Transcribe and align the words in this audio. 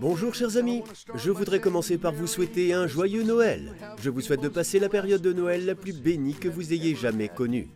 Bonjour 0.00 0.34
chers 0.34 0.56
amis, 0.56 0.82
je 1.14 1.30
voudrais 1.30 1.60
commencer 1.60 1.98
par 1.98 2.12
vous 2.12 2.26
souhaiter 2.26 2.72
un 2.72 2.86
joyeux 2.86 3.24
Noël. 3.24 3.74
Je 4.00 4.10
vous 4.10 4.20
souhaite 4.20 4.40
de 4.42 4.48
passer 4.48 4.78
la 4.78 4.88
période 4.88 5.22
de 5.22 5.32
Noël 5.32 5.66
la 5.66 5.74
plus 5.74 5.92
bénie 5.92 6.34
que 6.34 6.48
vous 6.48 6.72
ayez 6.72 6.94
jamais 6.94 7.28
connue. 7.28 7.68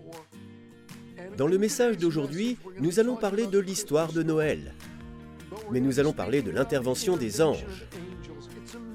Dans 1.36 1.48
le 1.48 1.58
message 1.58 1.98
d'aujourd'hui, 1.98 2.58
nous 2.80 3.00
allons 3.00 3.16
parler 3.16 3.46
de 3.46 3.58
l'histoire 3.58 4.12
de 4.12 4.22
Noël. 4.22 4.74
Mais 5.72 5.80
nous 5.80 5.98
allons 5.98 6.12
parler 6.12 6.42
de 6.42 6.50
l'intervention 6.50 7.16
des 7.16 7.42
anges. 7.42 7.66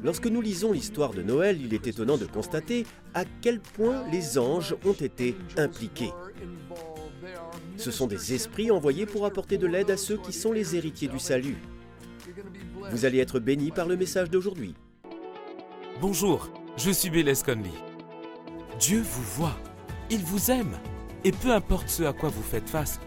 Lorsque 0.04 0.28
nous 0.28 0.42
lisons 0.42 0.72
l'histoire 0.72 1.14
de 1.14 1.22
Noël, 1.22 1.60
il 1.62 1.74
est 1.74 1.88
étonnant 1.88 2.18
de 2.18 2.26
constater 2.26 2.86
à 3.14 3.24
quel 3.42 3.60
point 3.60 4.04
les 4.12 4.38
anges 4.38 4.76
ont 4.86 4.94
été 4.94 5.36
impliqués. 5.58 6.12
Ce 7.78 7.92
sont 7.92 8.08
des 8.08 8.34
esprits 8.34 8.72
envoyés 8.72 9.06
pour 9.06 9.26
apporter 9.26 9.58
de 9.58 9.68
l'aide 9.68 9.92
à 9.92 9.98
ceux 9.98 10.18
qui 10.18 10.34
sont 10.34 10.52
les 10.52 10.76
héritiers 10.76 11.08
du 11.08 11.20
salut. 11.20 11.58
Vous 12.92 13.06
allez 13.06 13.20
être 13.20 13.40
bénis 13.40 13.72
par 13.72 13.88
le 13.88 13.96
message 13.96 14.30
d'aujourd'hui. 14.30 14.76
Bonjour, 16.02 16.50
je 16.76 16.92
suis 16.92 17.10
Bélez 17.10 17.36
Conley. 17.46 17.72
Dieu 18.80 19.02
vous 19.02 19.24
voit, 19.24 19.58
il 20.10 20.20
vous 20.20 20.52
aime, 20.52 20.78
et 21.24 21.32
peu 21.32 21.52
importe 21.52 21.88
ce 21.88 22.04
à 22.04 22.12
quoi 22.12 22.28
vous 22.28 22.44
faites 22.44 22.70
face, 22.70 23.00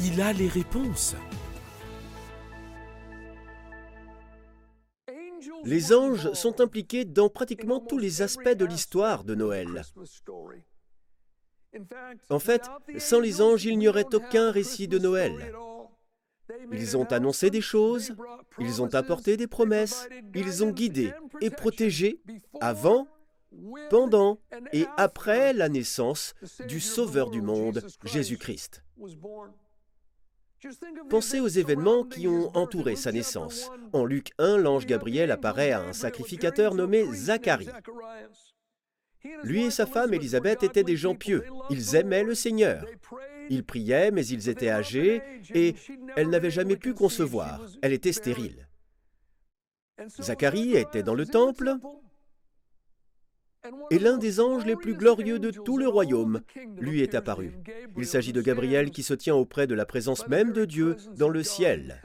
il 0.00 0.20
a 0.20 0.32
les 0.32 0.48
réponses. 0.48 1.14
Les 5.64 5.94
anges 5.94 6.32
sont 6.32 6.60
impliqués 6.60 7.04
dans 7.04 7.28
pratiquement 7.28 7.78
tous 7.78 7.98
les 7.98 8.22
aspects 8.22 8.56
de 8.56 8.64
l'histoire 8.64 9.22
de 9.22 9.36
Noël. 9.36 9.82
En 12.28 12.40
fait, 12.40 12.62
sans 12.98 13.20
les 13.20 13.40
anges, 13.40 13.66
il 13.66 13.78
n'y 13.78 13.86
aurait 13.86 14.12
aucun 14.12 14.50
récit 14.50 14.88
de 14.88 14.98
Noël. 14.98 15.52
Ils 16.72 16.96
ont 16.96 17.04
annoncé 17.04 17.50
des 17.50 17.60
choses, 17.60 18.14
ils 18.58 18.82
ont 18.82 18.94
apporté 18.94 19.36
des 19.36 19.46
promesses, 19.46 20.08
ils 20.34 20.64
ont 20.64 20.70
guidé 20.70 21.12
et 21.40 21.50
protégé 21.50 22.20
avant, 22.60 23.08
pendant 23.90 24.38
et 24.72 24.86
après 24.96 25.52
la 25.52 25.68
naissance 25.68 26.34
du 26.68 26.80
Sauveur 26.80 27.30
du 27.30 27.40
monde, 27.40 27.82
Jésus-Christ. 28.04 28.82
Pensez 31.08 31.40
aux 31.40 31.48
événements 31.48 32.04
qui 32.04 32.26
ont 32.26 32.50
entouré 32.56 32.96
sa 32.96 33.12
naissance. 33.12 33.70
En 33.92 34.04
Luc 34.04 34.32
1, 34.38 34.58
l'ange 34.58 34.86
Gabriel 34.86 35.30
apparaît 35.30 35.72
à 35.72 35.82
un 35.82 35.92
sacrificateur 35.92 36.74
nommé 36.74 37.04
Zacharie. 37.12 37.68
Lui 39.42 39.64
et 39.64 39.70
sa 39.70 39.86
femme 39.86 40.14
Élisabeth 40.14 40.62
étaient 40.62 40.84
des 40.84 40.96
gens 40.96 41.14
pieux. 41.14 41.44
Ils 41.70 41.96
aimaient 41.96 42.24
le 42.24 42.34
Seigneur. 42.34 42.84
Ils 43.50 43.64
priaient, 43.64 44.10
mais 44.10 44.26
ils 44.26 44.48
étaient 44.48 44.70
âgés 44.70 45.22
et 45.54 45.74
elle 46.16 46.30
n'avait 46.30 46.50
jamais 46.50 46.76
pu 46.76 46.94
concevoir. 46.94 47.60
Elle 47.82 47.92
était 47.92 48.12
stérile. 48.12 48.68
Zacharie 50.20 50.76
était 50.76 51.02
dans 51.02 51.14
le 51.14 51.26
temple 51.26 51.78
et 53.90 53.98
l'un 53.98 54.18
des 54.18 54.40
anges 54.40 54.64
les 54.64 54.76
plus 54.76 54.94
glorieux 54.94 55.38
de 55.38 55.50
tout 55.50 55.78
le 55.78 55.88
royaume 55.88 56.40
lui 56.78 57.02
est 57.02 57.14
apparu. 57.14 57.52
Il 57.96 58.06
s'agit 58.06 58.32
de 58.32 58.42
Gabriel 58.42 58.90
qui 58.90 59.02
se 59.02 59.14
tient 59.14 59.34
auprès 59.34 59.66
de 59.66 59.74
la 59.74 59.86
présence 59.86 60.28
même 60.28 60.52
de 60.52 60.64
Dieu 60.64 60.96
dans 61.16 61.28
le 61.28 61.42
ciel. 61.42 62.02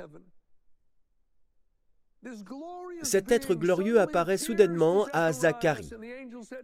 Cet 3.02 3.32
être 3.32 3.56
glorieux 3.56 4.00
apparaît 4.00 4.38
soudainement 4.38 5.08
à 5.12 5.34
Zacharie. 5.34 5.90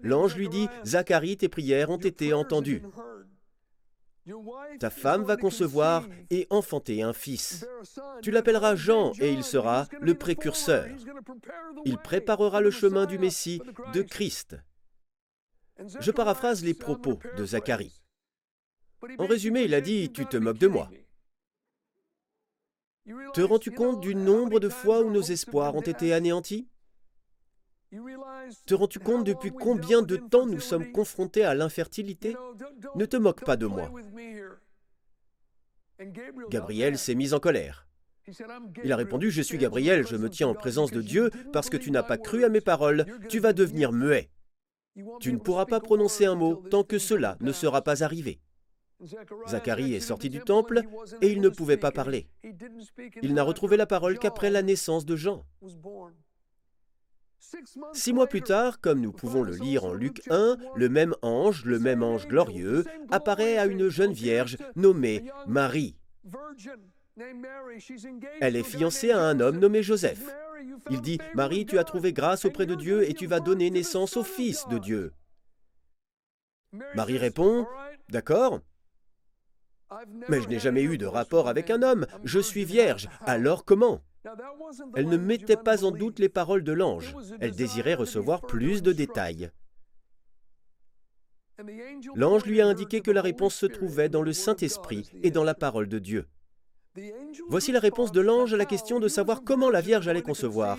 L'ange 0.02 0.36
lui 0.36 0.50
dit, 0.50 0.67
Zacharie, 0.86 1.38
tes 1.38 1.50
prières 1.50 1.89
ont 1.89 1.98
été 1.98 2.33
entendues. 2.33 2.83
Ta 4.80 4.89
femme 4.89 5.23
va 5.23 5.38
concevoir 5.38 6.08
et 6.30 6.47
enfanter 6.50 7.02
un 7.02 7.14
fils. 7.14 7.66
Tu 8.22 8.31
l'appelleras 8.31 8.75
Jean 8.75 9.11
et 9.20 9.31
il 9.31 9.44
sera 9.44 9.88
le 10.02 10.16
précurseur. 10.16 10.86
Il 11.86 11.97
préparera 11.97 12.61
le 12.61 12.72
chemin 12.72 13.05
du 13.05 13.17
Messie, 13.17 13.61
de 13.94 14.02
Christ. 14.02 14.58
Je 16.00 16.11
paraphrase 16.11 16.64
les 16.64 16.73
propos 16.73 17.20
de 17.38 17.45
Zacharie. 17.45 18.02
En 19.17 19.27
résumé, 19.27 19.64
il 19.64 19.73
a 19.73 19.82
dit, 19.82 20.11
tu 20.11 20.26
te 20.26 20.38
moques 20.38 20.58
de 20.58 20.67
moi. 20.67 20.89
Te 23.33 23.42
rends-tu 23.42 23.71
compte 23.71 24.02
du 24.02 24.15
nombre 24.15 24.59
de 24.59 24.70
fois 24.70 25.02
où 25.02 25.11
nos 25.11 25.21
espoirs 25.21 25.76
ont 25.76 25.82
été 25.82 26.14
anéantis? 26.14 26.67
Te 28.65 28.75
rends-tu 28.75 28.99
compte 28.99 29.25
depuis 29.25 29.52
combien 29.52 30.02
de 30.02 30.17
temps 30.17 30.45
nous 30.45 30.59
sommes 30.59 30.92
confrontés 30.92 31.43
à 31.43 31.55
l'infertilité? 31.55 32.36
Ne 32.95 33.05
te 33.05 33.17
moque 33.17 33.43
pas 33.45 33.55
de 33.55 33.65
moi. 33.65 33.92
Gabriel 36.49 36.97
s'est 36.97 37.15
mis 37.15 37.33
en 37.33 37.39
colère. 37.39 37.87
Il 38.83 38.92
a 38.92 38.97
répondu, 38.97 39.31
Je 39.31 39.42
suis 39.42 39.58
Gabriel, 39.58 40.05
je 40.05 40.17
me 40.17 40.30
tiens 40.30 40.49
en 40.49 40.53
présence 40.53 40.92
de 40.92 41.02
Dieu 41.02 41.31
parce 41.53 41.70
que 41.70 41.77
tu 41.77 41.92
n'as 41.92 42.03
pas 42.03 42.17
cru 42.17 42.43
à 42.43 42.49
mes 42.49 42.61
paroles, 42.61 43.05
tu 43.30 43.39
vas 43.39 43.53
devenir 43.53 43.93
muet. 43.93 44.30
Tu 45.20 45.31
ne 45.31 45.37
pourras 45.37 45.65
pas 45.65 45.80
prononcer 45.80 46.26
un 46.26 46.36
mot 46.36 46.55
tant 46.70 46.83
que 46.83 46.99
cela 46.99 47.37
ne 47.39 47.52
sera 47.52 47.83
pas 47.83 48.03
arrivé. 48.03 48.42
Zacharie 49.47 49.93
est 49.93 49.99
sorti 49.99 50.30
du 50.30 50.39
temple 50.39 50.81
et 51.21 51.31
il 51.31 51.39
ne 51.39 51.49
pouvait 51.49 51.77
pas 51.77 51.92
parler. 51.92 52.27
Il 53.21 53.33
n'a 53.36 53.43
retrouvé 53.43 53.77
la 53.77 53.86
parole 53.86 54.17
qu'après 54.17 54.49
la 54.49 54.64
naissance 54.64 55.05
de 55.05 55.15
Jean. 55.15 55.45
Six 57.93 58.13
mois 58.13 58.27
plus 58.27 58.41
tard, 58.41 58.81
comme 58.81 58.99
nous 58.99 59.11
pouvons 59.11 59.41
le 59.41 59.53
lire 59.53 59.85
en 59.85 59.93
Luc 59.93 60.21
1, 60.30 60.58
le 60.75 60.89
même 60.89 61.15
ange, 61.21 61.65
le 61.65 61.80
même 61.80 62.03
ange 62.03 62.27
glorieux, 62.27 62.85
apparaît 63.09 63.58
à 63.58 63.65
une 63.65 63.89
jeune 63.89 64.13
vierge 64.13 64.58
nommée 64.75 65.23
Marie. 65.47 65.95
Elle 68.41 68.55
est 68.55 68.63
fiancée 68.63 69.11
à 69.11 69.19
un 69.19 69.39
homme 69.39 69.59
nommé 69.59 69.81
Joseph. 69.81 70.23
Il 70.89 71.02
dit, 71.02 71.19
Marie, 71.33 71.65
tu 71.65 71.80
as 71.80 71.83
trouvé 71.83 72.13
grâce 72.13 72.45
auprès 72.45 72.65
de 72.65 72.75
Dieu 72.75 73.09
et 73.09 73.13
tu 73.13 73.27
vas 73.27 73.39
donner 73.39 73.69
naissance 73.69 74.17
au 74.17 74.23
Fils 74.23 74.67
de 74.69 74.77
Dieu. 74.77 75.14
Marie 76.95 77.17
répond, 77.17 77.65
D'accord, 78.09 78.61
mais 80.29 80.41
je 80.41 80.49
n'ai 80.49 80.59
jamais 80.59 80.83
eu 80.83 80.97
de 80.97 81.05
rapport 81.05 81.47
avec 81.47 81.69
un 81.69 81.81
homme, 81.81 82.08
je 82.23 82.39
suis 82.39 82.65
vierge, 82.65 83.09
alors 83.25 83.64
comment? 83.64 84.02
Elle 84.95 85.10
ne 85.10 85.17
mettait 85.17 85.58
pas 85.58 85.83
en 85.83 85.92
doute 85.92 86.20
les 86.20 86.30
paroles 86.30 86.64
de 86.64 86.71
l'ange, 86.71 87.15
elle 87.39 87.55
désirait 87.55 87.95
recevoir 87.95 88.42
plus 88.42 88.82
de 88.82 88.92
détails. 88.92 89.52
L'ange 92.15 92.45
lui 92.45 92.61
a 92.61 92.67
indiqué 92.67 93.02
que 93.02 93.11
la 93.11 93.21
réponse 93.21 93.55
se 93.55 93.65
trouvait 93.65 94.10
dans 94.10 94.21
le 94.21 94.33
Saint-Esprit 94.33 95.11
et 95.23 95.32
dans 95.32 95.43
la 95.43 95.55
parole 95.55 95.88
de 95.88 95.99
Dieu. 95.99 96.27
Voici 97.48 97.71
la 97.71 97.80
réponse 97.80 98.11
de 98.11 98.21
l'ange 98.21 98.54
à 98.54 98.58
la 98.58 98.65
question 98.65 98.99
de 98.99 99.08
savoir 99.08 99.43
comment 99.43 99.70
la 99.70 99.82
Vierge 99.82 100.08
allait 100.08 100.21
concevoir. 100.21 100.77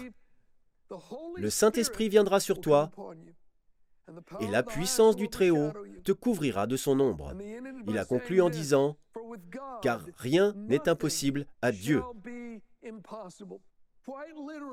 Le 1.36 1.50
Saint-Esprit 1.50 2.09
viendra 2.09 2.41
sur 2.41 2.60
toi 2.60 2.91
et 4.41 4.48
la 4.48 4.62
puissance 4.62 5.16
du 5.16 5.28
Très-Haut 5.28 5.72
te 6.04 6.12
couvrira 6.12 6.66
de 6.66 6.76
son 6.76 6.98
ombre. 7.00 7.34
Il 7.86 7.98
a 7.98 8.04
conclu 8.04 8.41
en 8.41 8.48
disant, 8.48 8.97
car 9.82 10.04
rien 10.16 10.54
n'est 10.56 10.88
impossible 10.88 11.47
à 11.62 11.72
Dieu. 11.72 12.03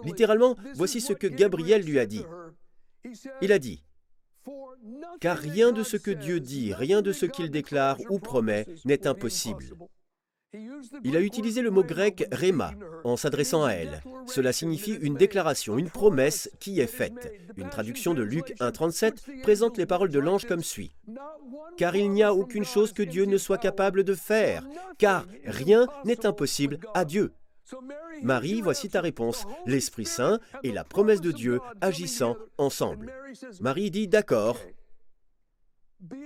Littéralement, 0.03 0.56
voici 0.76 1.02
ce 1.02 1.14
que 1.14 1.28
Gabriel 1.28 1.84
lui 1.84 2.00
a 2.00 2.06
dit. 2.06 2.24
Il 3.42 3.52
a 3.52 3.59
dit, 3.59 3.84
car 5.20 5.38
rien 5.38 5.72
de 5.72 5.84
ce 5.84 5.98
que 5.98 6.12
Dieu 6.12 6.40
dit, 6.40 6.74
rien 6.74 7.02
de 7.02 7.12
ce 7.12 7.25
qu'il 7.25 7.50
déclare 7.50 7.98
ou 8.09 8.20
promet 8.20 8.66
n'est 8.86 9.08
impossible. 9.08 9.66
Il 11.04 11.18
a 11.18 11.22
utilisé 11.22 11.62
le 11.62 11.70
mot 11.70 11.84
grec 11.84 12.28
rema 12.31 12.74
en 13.04 13.18
s'adressant 13.18 13.66
à 13.66 13.72
elle. 13.72 14.02
Cela 14.25 14.54
signifie 14.54 14.94
une 14.94 15.16
déclaration, 15.16 15.78
une 15.78 15.90
promesse 15.90 16.50
qui 16.59 16.80
est 16.80 16.88
faite. 16.88 17.34
Une 17.58 17.70
traduction 17.70 18.14
de 18.14 18.24
Luc 18.24 18.54
1.37 18.59 19.42
présente 19.42 19.78
les 19.78 19.86
paroles 19.86 20.09
de 20.09 20.20
l'ange 20.20 20.46
comme 20.46 20.64
suit. 20.64 20.96
Car 21.78 21.96
il 21.96 22.09
n'y 22.12 22.24
a 22.24 22.34
aucune 22.34 22.64
chose 22.64 22.94
que 22.94 23.04
Dieu 23.04 23.25
ne 23.25 23.38
soit 23.38 23.58
capable 23.58 24.04
de 24.06 24.16
faire, 24.16 24.66
car 24.98 25.25
rien 25.46 25.88
n'est 26.06 26.25
impossible 26.25 26.80
à 26.94 27.04
Dieu. 27.04 27.34
Marie, 28.22 28.62
voici 28.62 28.90
ta 28.90 29.02
réponse, 29.02 29.46
l'Esprit 29.66 30.06
Saint 30.06 30.39
et 30.63 30.72
la 30.72 30.84
promesse 30.84 31.22
de 31.22 31.31
Dieu 31.31 31.60
agissant 31.81 32.38
ensemble. 32.57 33.12
Marie 33.60 33.92
dit 33.92 34.07
d'accord, 34.07 34.60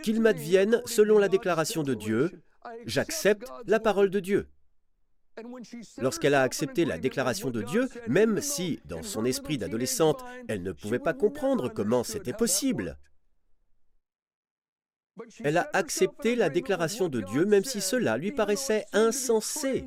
qu'il 0.03 0.21
m'advienne 0.21 0.81
selon 0.85 1.17
la 1.17 1.29
déclaration 1.29 1.83
de 1.83 1.93
Dieu, 1.93 2.31
j'accepte 2.85 3.49
la 3.65 3.79
parole 3.79 4.09
de 4.09 4.19
Dieu. 4.19 4.49
Lorsqu'elle 5.99 6.33
a 6.33 6.41
accepté 6.41 6.83
la 6.83 6.97
déclaration 6.97 7.49
de 7.49 7.61
Dieu, 7.61 7.87
même 8.07 8.41
si, 8.41 8.81
dans 8.85 9.03
son 9.03 9.23
esprit 9.23 9.57
d'adolescente, 9.57 10.23
elle 10.47 10.63
ne 10.63 10.73
pouvait 10.73 10.99
pas 10.99 11.13
comprendre 11.13 11.69
comment 11.69 12.03
c'était 12.03 12.33
possible, 12.33 12.97
elle 15.43 15.57
a 15.57 15.69
accepté 15.73 16.35
la 16.35 16.49
déclaration 16.49 17.09
de 17.09 17.21
Dieu, 17.21 17.45
même 17.45 17.63
si 17.63 17.81
cela 17.81 18.17
lui 18.17 18.31
paraissait 18.31 18.85
insensé. 18.93 19.85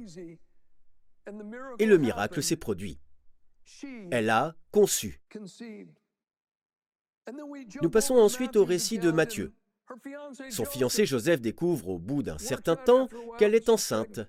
Et 1.79 1.87
le 1.87 1.99
miracle 1.99 2.43
s'est 2.43 2.57
produit. 2.57 2.99
Elle 4.11 4.31
a 4.31 4.55
conçu. 4.71 5.21
Nous 7.81 7.91
passons 7.91 8.17
ensuite 8.17 8.57
au 8.57 8.65
récit 8.65 8.99
de 8.99 9.11
Matthieu. 9.11 9.53
Son 10.51 10.65
fiancé 10.65 11.07
Joseph 11.07 11.41
découvre 11.41 11.89
au 11.91 11.99
bout 11.99 12.23
d'un 12.23 12.39
certain 12.39 12.77
temps 12.77 13.09
qu'elle 13.39 13.55
est 13.55 13.69
enceinte. 13.69 14.21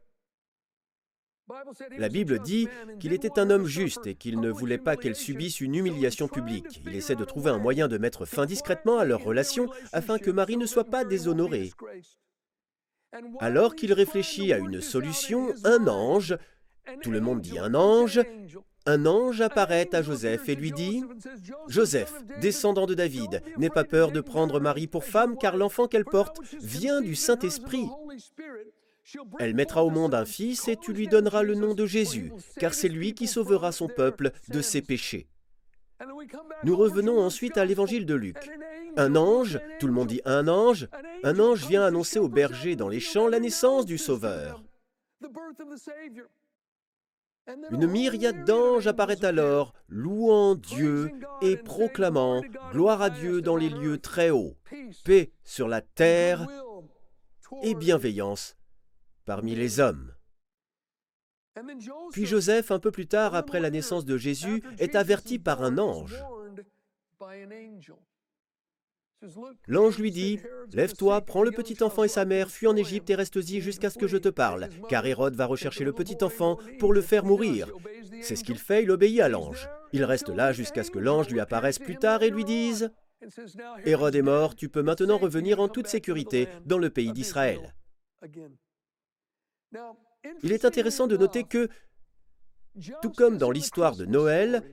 La 1.98 2.10
Bible 2.10 2.40
dit 2.40 2.70
qu'il 3.00 3.14
était 3.14 3.38
un 3.38 3.50
homme 3.50 3.66
juste 3.66 4.08
et 4.08 4.16
qu'il 4.16 4.40
ne 4.40 4.50
voulait 4.50 4.78
pas 4.78 4.96
qu'elle 4.96 5.16
subisse 5.16 5.60
une 5.60 5.76
humiliation 5.76 6.28
publique. 6.28 6.82
Il 6.86 6.96
essaie 6.96 7.16
de 7.16 7.26
trouver 7.26 7.52
un 7.52 7.58
moyen 7.58 7.88
de 7.88 7.98
mettre 7.98 8.26
fin 8.26 8.46
discrètement 8.46 8.98
à 8.98 9.06
leur 9.06 9.24
relation 9.24 9.70
afin 9.92 10.20
que 10.20 10.32
Marie 10.32 10.58
ne 10.58 10.66
soit 10.66 10.90
pas 10.90 11.04
déshonorée. 11.04 11.72
Alors 13.40 13.76
qu'il 13.76 13.94
réfléchit 13.94 14.54
à 14.54 14.58
une 14.58 14.82
solution, 14.82 15.54
un 15.66 15.88
ange, 15.88 16.38
tout 17.02 17.12
le 17.12 17.22
monde 17.22 17.42
dit 17.42 17.60
un 17.60 17.74
ange, 17.76 18.22
un 18.86 19.06
ange 19.06 19.42
apparaît 19.42 19.94
à 19.94 20.02
Joseph 20.02 20.50
et 20.50 20.56
lui 20.56 20.72
dit 20.72 21.04
Joseph, 21.68 22.14
descendant 22.42 22.86
de 22.86 22.94
David, 22.94 23.42
n'aie 23.58 23.70
pas 23.70 23.86
peur 23.86 24.12
de 24.12 24.22
prendre 24.22 24.60
Marie 24.60 24.88
pour 24.88 25.06
femme, 25.06 25.38
car 25.38 25.56
l'enfant 25.56 25.88
qu'elle 25.88 26.06
porte 26.06 26.40
vient 26.62 27.02
du 27.02 27.16
Saint-Esprit. 27.16 27.88
Elle 29.40 29.54
mettra 29.54 29.84
au 29.84 29.90
monde 29.90 30.14
un 30.14 30.26
fils 30.26 30.68
et 30.68 30.78
tu 30.78 30.94
lui 30.94 31.08
donneras 31.08 31.44
le 31.44 31.56
nom 31.56 31.74
de 31.74 31.86
Jésus, 31.86 32.32
car 32.58 32.74
c'est 32.74 32.90
lui 32.90 33.14
qui 33.14 33.28
sauvera 33.28 33.72
son 33.72 33.88
peuple 33.88 34.32
de 34.50 34.62
ses 34.62 34.82
péchés. 34.82 35.28
Nous 36.64 36.76
revenons 36.76 37.20
ensuite 37.20 37.58
à 37.58 37.66
l'évangile 37.66 38.06
de 38.06 38.16
Luc. 38.16 38.38
Un 38.98 39.16
ange, 39.16 39.60
tout 39.80 39.88
le 39.88 39.94
monde 39.94 40.08
dit 40.08 40.22
un 40.26 40.48
ange, 40.48 40.88
un 41.24 41.40
ange 41.40 41.66
vient 41.66 41.84
annoncer 41.84 42.20
aux 42.20 42.30
bergers 42.30 42.76
dans 42.76 42.90
les 42.90 43.00
champs 43.00 43.28
la 43.28 43.40
naissance 43.40 43.86
du 43.86 43.98
Sauveur. 43.98 44.62
Une 47.72 47.88
myriade 47.88 48.46
d'anges 48.46 48.88
apparaît 48.88 49.26
alors, 49.26 49.74
louant 49.90 50.56
Dieu 50.56 51.12
et 51.42 51.58
proclamant 51.58 52.42
Gloire 52.72 53.02
à 53.02 53.10
Dieu 53.10 53.42
dans 53.42 53.58
les 53.58 53.70
lieux 53.70 53.98
très 53.98 54.30
hauts, 54.30 54.56
paix 55.04 55.32
sur 55.44 55.68
la 55.68 55.82
terre 55.82 56.48
et 57.62 57.76
bienveillance 57.76 58.56
parmi 59.26 59.56
les 59.56 59.80
hommes. 59.80 60.14
Puis 62.12 62.26
Joseph, 62.26 62.72
un 62.72 62.80
peu 62.80 62.92
plus 62.92 63.08
tard, 63.08 63.36
après 63.36 63.60
la 63.60 63.70
naissance 63.70 64.06
de 64.06 64.18
Jésus, 64.18 64.64
est 64.80 64.96
averti 64.96 65.38
par 65.38 65.64
un 65.64 65.78
ange. 65.78 66.24
L'ange 69.68 69.98
lui 69.98 70.12
dit, 70.12 70.40
Lève-toi, 70.74 71.22
prends 71.22 71.44
le 71.44 71.52
petit 71.52 71.82
enfant 71.84 72.04
et 72.04 72.10
sa 72.10 72.26
mère, 72.26 72.50
fuis 72.50 72.68
en 72.68 72.76
Égypte 72.76 73.10
et 73.10 73.16
reste-y 73.16 73.62
jusqu'à 73.62 73.90
ce 73.90 73.98
que 73.98 74.08
je 74.08 74.18
te 74.18 74.30
parle, 74.30 74.70
car 74.90 75.06
Hérode 75.06 75.36
va 75.36 75.46
rechercher 75.46 75.84
le 75.84 75.94
petit 75.94 76.24
enfant 76.24 76.58
pour 76.80 76.94
le 76.94 77.02
faire 77.02 77.26
mourir. 77.26 77.70
C'est 78.22 78.36
ce 78.36 78.44
qu'il 78.44 78.58
fait, 78.58 78.84
il 78.84 78.92
obéit 78.92 79.22
à 79.22 79.30
l'ange. 79.30 79.70
Il 79.92 80.04
reste 80.04 80.30
là 80.30 80.54
jusqu'à 80.54 80.84
ce 80.84 80.92
que 80.92 81.00
l'ange 81.00 81.30
lui 81.30 81.40
apparaisse 81.40 81.80
plus 81.80 81.98
tard 81.98 82.24
et 82.24 82.30
lui 82.30 82.46
dise, 82.46 82.92
Hérode 83.86 84.16
est 84.16 84.22
mort, 84.22 84.56
tu 84.56 84.70
peux 84.70 84.82
maintenant 84.82 85.18
revenir 85.18 85.60
en 85.60 85.70
toute 85.70 85.88
sécurité 85.88 86.48
dans 86.66 86.78
le 86.78 86.90
pays 86.90 87.14
d'Israël. 87.14 87.74
Il 90.42 90.52
est 90.52 90.66
intéressant 90.66 91.08
de 91.08 91.18
noter 91.18 91.44
que, 91.44 91.70
tout 93.02 93.12
comme 93.12 93.38
dans 93.38 93.52
l'histoire 93.52 93.96
de 93.96 94.06
Noël, 94.06 94.64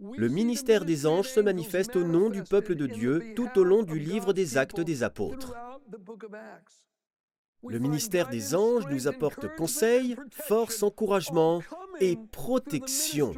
le 0.00 0.28
ministère 0.28 0.84
des 0.84 1.06
anges 1.06 1.28
se 1.28 1.40
manifeste 1.40 1.96
au 1.96 2.04
nom 2.04 2.30
du 2.30 2.44
peuple 2.44 2.76
de 2.76 2.86
Dieu 2.86 3.32
tout 3.34 3.50
au 3.56 3.64
long 3.64 3.82
du 3.82 3.98
livre 3.98 4.32
des 4.32 4.56
actes 4.56 4.80
des 4.80 5.02
apôtres. 5.02 5.54
Le 7.66 7.78
ministère 7.80 8.28
des 8.28 8.54
anges 8.54 8.86
nous 8.88 9.08
apporte 9.08 9.52
conseil, 9.56 10.16
force, 10.30 10.84
encouragement 10.84 11.62
et 12.00 12.16
protection. 12.30 13.34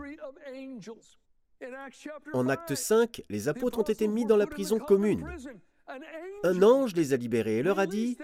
En 2.35 2.49
acte 2.49 2.75
5, 2.75 3.23
les 3.31 3.49
apôtres 3.49 3.79
ont 3.79 3.83
été 3.83 4.09
mis 4.09 4.27
dans 4.27 4.37
la 4.37 4.47
prison 4.47 4.79
commune. 4.79 5.27
Un 6.43 6.63
ange 6.63 6.95
les 6.95 7.13
a 7.13 7.17
libérés 7.17 7.59
et 7.59 7.63
leur 7.63 7.79
a 7.79 7.87
dit, 7.87 8.17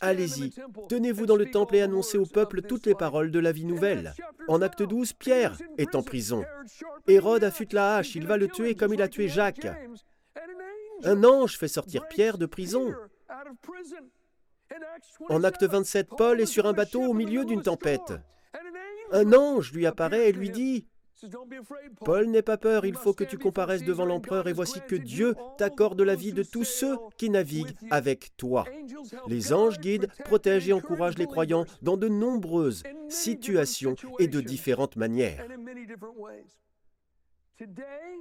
Allez-y, 0.00 0.54
tenez-vous 0.88 1.26
dans 1.26 1.36
le 1.36 1.50
temple 1.50 1.76
et 1.76 1.82
annoncez 1.82 2.18
au 2.18 2.26
peuple 2.26 2.62
toutes 2.62 2.86
les 2.86 2.94
paroles 2.94 3.30
de 3.30 3.38
la 3.38 3.52
vie 3.52 3.64
nouvelle. 3.64 4.14
En 4.48 4.60
acte 4.62 4.82
12, 4.82 5.12
Pierre 5.14 5.56
est 5.78 5.94
en 5.94 6.02
prison. 6.02 6.44
Hérode 7.08 7.44
affûte 7.44 7.72
la 7.72 7.96
hache, 7.96 8.14
il 8.14 8.26
va 8.26 8.36
le 8.36 8.48
tuer 8.48 8.74
comme 8.74 8.94
il 8.94 9.02
a 9.02 9.08
tué 9.08 9.28
Jacques. 9.28 9.68
Un 11.04 11.24
ange 11.24 11.58
fait 11.58 11.68
sortir 11.68 12.06
Pierre 12.08 12.38
de 12.38 12.46
prison. 12.46 12.94
En 15.28 15.44
acte 15.44 15.64
27, 15.64 16.08
Paul 16.16 16.40
est 16.40 16.46
sur 16.46 16.66
un 16.66 16.72
bateau 16.72 17.02
au 17.02 17.14
milieu 17.14 17.44
d'une 17.44 17.62
tempête. 17.62 18.12
Un 19.12 19.32
ange 19.32 19.72
lui 19.72 19.86
apparaît 19.86 20.28
et 20.28 20.32
lui 20.32 20.50
dit 20.50 20.86
Paul 22.04 22.26
n'aie 22.26 22.42
pas 22.42 22.56
peur, 22.56 22.84
il 22.84 22.96
faut 22.96 23.14
que 23.14 23.24
tu 23.24 23.38
comparaisses 23.38 23.84
devant 23.84 24.04
l'empereur 24.04 24.48
et 24.48 24.52
voici 24.52 24.80
que 24.86 24.96
Dieu 24.96 25.34
t'accorde 25.58 26.00
la 26.00 26.14
vie 26.14 26.32
de 26.32 26.42
tous 26.42 26.64
ceux 26.64 26.96
qui 27.16 27.30
naviguent 27.30 27.74
avec 27.90 28.36
toi. 28.36 28.64
Les 29.26 29.52
anges 29.52 29.78
guident, 29.78 30.08
protègent 30.24 30.68
et 30.68 30.72
encouragent 30.72 31.18
les 31.18 31.26
croyants 31.26 31.66
dans 31.82 31.96
de 31.96 32.08
nombreuses 32.08 32.82
situations 33.08 33.94
et 34.18 34.28
de 34.28 34.40
différentes 34.40 34.96
manières. 34.96 35.46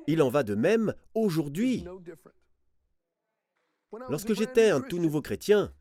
Il 0.08 0.22
en 0.22 0.30
va 0.30 0.44
de 0.44 0.56
même 0.56 0.94
aujourd'hui. 1.14 1.86
Lorsque 4.10 4.34
j'étais 4.34 4.70
un 4.70 4.82
tout 4.82 5.00
nouveau 5.00 5.22
chrétien, 5.22 5.74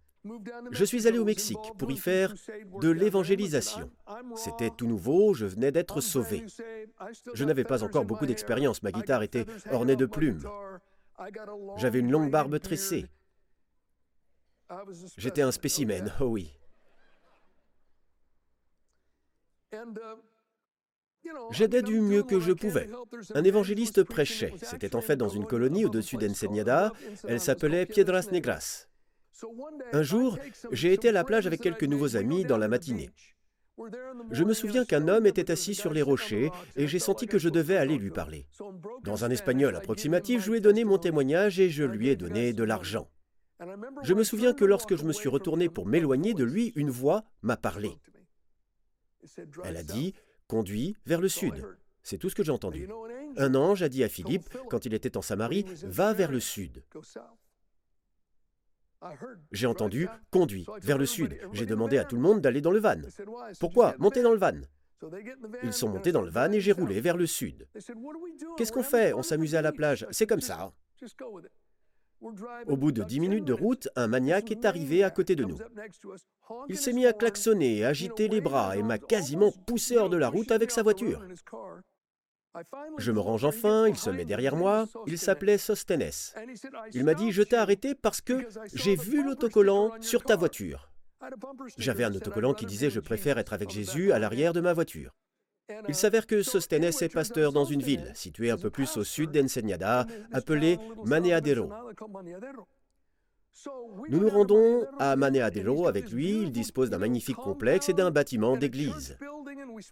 je 0.70 0.84
suis 0.84 1.08
allé 1.08 1.19
au 1.19 1.24
Mexique 1.24 1.72
pour 1.78 1.90
y 1.90 1.96
faire 1.96 2.34
de 2.80 2.90
l'évangélisation. 2.90 3.90
C'était 4.36 4.70
tout 4.70 4.86
nouveau, 4.86 5.34
je 5.34 5.46
venais 5.46 5.72
d'être 5.72 6.00
sauvé. 6.00 6.44
Je 7.34 7.44
n'avais 7.44 7.64
pas 7.64 7.82
encore 7.82 8.04
beaucoup 8.04 8.26
d'expérience, 8.26 8.82
ma 8.82 8.92
guitare 8.92 9.22
était 9.22 9.46
ornée 9.70 9.96
de 9.96 10.06
plumes. 10.06 10.42
J'avais 11.76 11.98
une 11.98 12.10
longue 12.10 12.30
barbe 12.30 12.58
tressée. 12.60 13.06
J'étais 15.16 15.42
un 15.42 15.52
spécimen, 15.52 16.12
oh 16.20 16.26
oui. 16.26 16.56
J'aidais 21.50 21.82
du 21.82 22.00
mieux 22.00 22.22
que 22.22 22.40
je 22.40 22.52
pouvais. 22.52 22.88
Un 23.34 23.44
évangéliste 23.44 24.02
prêchait. 24.02 24.54
C'était 24.62 24.96
en 24.96 25.00
fait 25.00 25.16
dans 25.16 25.28
une 25.28 25.46
colonie 25.46 25.84
au-dessus 25.84 26.16
d'Ensenada. 26.16 26.92
Elle 27.26 27.40
s'appelait 27.40 27.86
Piedras 27.86 28.28
Negras. 28.32 28.86
Un 29.93 30.02
jour, 30.02 30.38
j'ai 30.70 30.93
été 30.93 31.08
à 31.08 31.12
la 31.12 31.25
plage 31.25 31.46
avec 31.46 31.61
quelques 31.61 31.84
nouveaux 31.84 32.17
amis 32.17 32.44
dans 32.44 32.58
la 32.58 32.69
matinée. 32.69 33.11
Je 34.31 34.44
me 34.44 34.55
souviens 34.55 34.84
qu'un 34.84 35.08
homme 35.08 35.26
était 35.26 35.50
assis 35.50 35.75
sur 35.75 35.93
les 35.93 36.02
rochers 36.02 36.50
et 36.76 36.87
j'ai 36.87 36.99
senti 36.99 37.26
que 37.26 37.38
je 37.38 37.49
devais 37.49 37.76
aller 37.76 37.99
lui 37.99 38.11
parler. 38.11 38.46
Dans 39.02 39.25
un 39.25 39.31
espagnol 39.31 39.75
approximatif, 39.75 40.43
je 40.43 40.50
lui 40.50 40.58
ai 40.58 40.61
donné 40.61 40.84
mon 40.84 40.99
témoignage 40.99 41.58
et 41.58 41.70
je 41.70 41.84
lui 41.84 42.08
ai 42.08 42.17
donné 42.17 42.52
de 42.52 42.64
l'argent. 42.64 43.08
Je 44.02 44.14
me 44.14 44.25
souviens 44.25 44.52
que 44.52 44.64
lorsque 44.64 44.96
je 44.96 45.05
me 45.05 45.12
suis 45.12 45.29
retourné 45.29 45.69
pour 45.69 45.87
m'éloigner 45.87 46.35
de 46.35 46.44
lui, 46.44 46.73
une 46.76 46.90
voix 46.90 47.25
m'a 47.43 47.56
parlé. 47.56 47.96
Elle 49.64 49.76
a 49.76 49.82
dit 49.82 50.14
Conduis 50.49 50.96
vers 51.06 51.20
le 51.20 51.28
sud. 51.28 51.64
C'est 52.02 52.19
tout 52.19 52.28
ce 52.28 52.35
que 52.35 52.43
j'ai 52.43 52.52
entendu. 52.52 52.88
Un 53.37 53.54
ange 53.54 53.83
a 53.83 53.88
dit 53.88 54.02
à 54.04 54.09
Philippe, 54.09 54.49
quand 54.68 54.85
il 54.85 54.95
était 54.95 55.16
en 55.16 55.23
Samarie, 55.23 55.64
Va 55.85 56.12
vers 56.12 56.33
le 56.33 56.40
sud. 56.40 56.83
J'ai 59.50 59.66
entendu 59.66 60.09
conduit 60.30 60.66
vers 60.82 60.99
le 60.99 61.06
sud. 61.06 61.38
J'ai 61.52 61.66
demandé 61.66 61.99
à 61.99 62.04
tout 62.04 62.16
le 62.16 62.23
monde 62.23 62.40
d'aller 62.40 62.61
dans 62.61 62.71
le 62.71 62.80
van. 62.80 63.00
Pourquoi 63.61 63.94
Montez 63.99 64.23
dans 64.23 64.32
le 64.32 64.38
van? 64.38 64.52
Ils 65.62 65.73
sont 65.73 65.88
montés 65.88 66.12
dans 66.12 66.23
le 66.23 66.30
van 66.30 66.52
et 66.52 66.61
j'ai 66.61 66.73
roulé 66.73 67.00
vers 67.00 67.16
le 67.16 67.26
sud. 67.26 67.66
Qu'est-ce 68.56 68.73
qu'on 68.73 68.82
fait? 68.82 69.12
On 69.12 69.23
s'amusait 69.23 69.56
à 69.56 69.62
la 69.62 69.73
plage. 69.73 70.06
C'est 70.11 70.26
comme 70.26 70.40
ça. 70.40 70.73
Au 72.68 72.76
bout 72.76 72.92
de 72.92 73.02
dix 73.02 73.18
minutes 73.18 73.44
de 73.44 73.52
route, 73.52 73.88
un 73.97 74.06
maniaque 74.06 74.52
est 74.52 74.64
arrivé 74.64 75.02
à 75.02 75.11
côté 75.11 75.35
de 75.35 75.44
nous. 75.44 75.59
Il 76.68 76.78
s'est 76.78 76.92
mis 76.92 77.04
à 77.04 77.12
klaxonner, 77.12 77.85
à 77.85 77.88
agiter 77.88 78.28
les 78.28 78.40
bras 78.40 78.76
et 78.76 78.82
m'a 78.82 78.99
quasiment 78.99 79.50
poussé 79.66 79.97
hors 79.97 80.11
de 80.11 80.16
la 80.16 80.28
route 80.28 80.52
avec 80.52 80.71
sa 80.71 80.85
voiture. 80.85 81.21
Je 82.99 83.12
me 83.12 83.21
range 83.21 83.44
enfin, 83.44 83.88
il 83.88 83.97
se 83.97 84.11
met 84.11 84.25
derrière 84.25 84.56
moi, 84.56 84.87
il 85.06 85.18
s'appelait 85.18 85.59
Sostenes. 85.59 86.35
Il 86.92 87.04
m'a 87.04 87.14
dit, 87.14 87.32
je 87.32 87.42
t'ai 87.42 87.56
arrêté 87.56 87.94
parce 87.94 88.21
que 88.21 88.47
j'ai 88.75 88.97
vu 88.97 89.25
l'autocollant 89.25 89.92
sur 90.00 90.23
ta 90.23 90.37
voiture. 90.37 90.90
J'avais 91.78 92.04
un 92.04 92.14
autocollant 92.14 92.52
qui 92.52 92.66
disait, 92.66 92.90
je 92.90 93.00
préfère 93.00 93.38
être 93.38 93.52
avec 93.52 93.71
Jésus 93.71 94.12
à 94.12 94.18
l'arrière 94.18 94.52
de 94.52 94.61
ma 94.61 94.73
voiture. 94.73 95.12
Il 95.88 95.94
s'avère 95.94 96.26
que 96.26 96.42
Sostenes 96.42 96.85
est 96.85 97.12
pasteur 97.12 97.52
dans 97.52 97.64
une 97.64 97.82
ville, 97.82 98.11
située 98.14 98.50
un 98.50 98.59
peu 98.59 98.71
plus 98.71 98.97
au 98.97 99.04
sud 99.04 99.30
d'Enseñada, 99.30 100.06
appelée 100.32 100.78
Maneadero. 101.04 101.71
Nous 104.09 104.18
nous 104.18 104.28
rendons 104.28 104.87
à 104.99 105.16
Maneadero 105.16 105.87
avec 105.87 106.11
lui, 106.11 106.42
il 106.42 106.52
dispose 106.52 106.90
d'un 106.90 106.99
magnifique 106.99 107.37
complexe 107.37 107.88
et 107.88 107.92
d'un 107.92 108.11
bâtiment 108.11 108.56
d'église. 108.56 109.16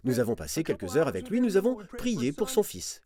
Nous 0.03 0.19
avons 0.19 0.35
passé 0.35 0.63
quelques 0.63 0.97
heures 0.97 1.07
avec 1.07 1.29
lui, 1.29 1.41
nous 1.41 1.57
avons 1.57 1.77
prié 1.97 2.31
pour 2.31 2.49
son 2.49 2.63
fils. 2.63 3.01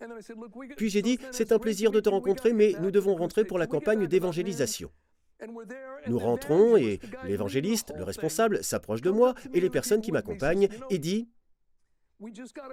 Puis 0.78 0.90
j'ai 0.90 1.02
dit, 1.02 1.20
c'est 1.32 1.52
un 1.52 1.60
plaisir 1.60 1.92
de 1.92 2.00
te 2.00 2.10
rencontrer, 2.10 2.54
mais 2.54 2.74
nous 2.82 2.92
devons 2.92 3.16
rentrer 3.16 3.46
pour 3.46 3.58
la 3.58 3.68
campagne 3.68 4.08
d'évangélisation. 4.08 4.90
Nous 6.08 6.20
rentrons 6.20 6.78
et 6.78 7.00
l'évangéliste, 7.26 7.94
le 7.96 8.04
responsable, 8.04 8.64
s'approche 8.64 9.02
de 9.02 9.12
moi 9.12 9.36
et 9.54 9.60
les 9.60 9.70
personnes 9.70 10.02
qui 10.02 10.12
m'accompagnent 10.12 10.70
et 10.90 10.98
dit, 10.98 11.30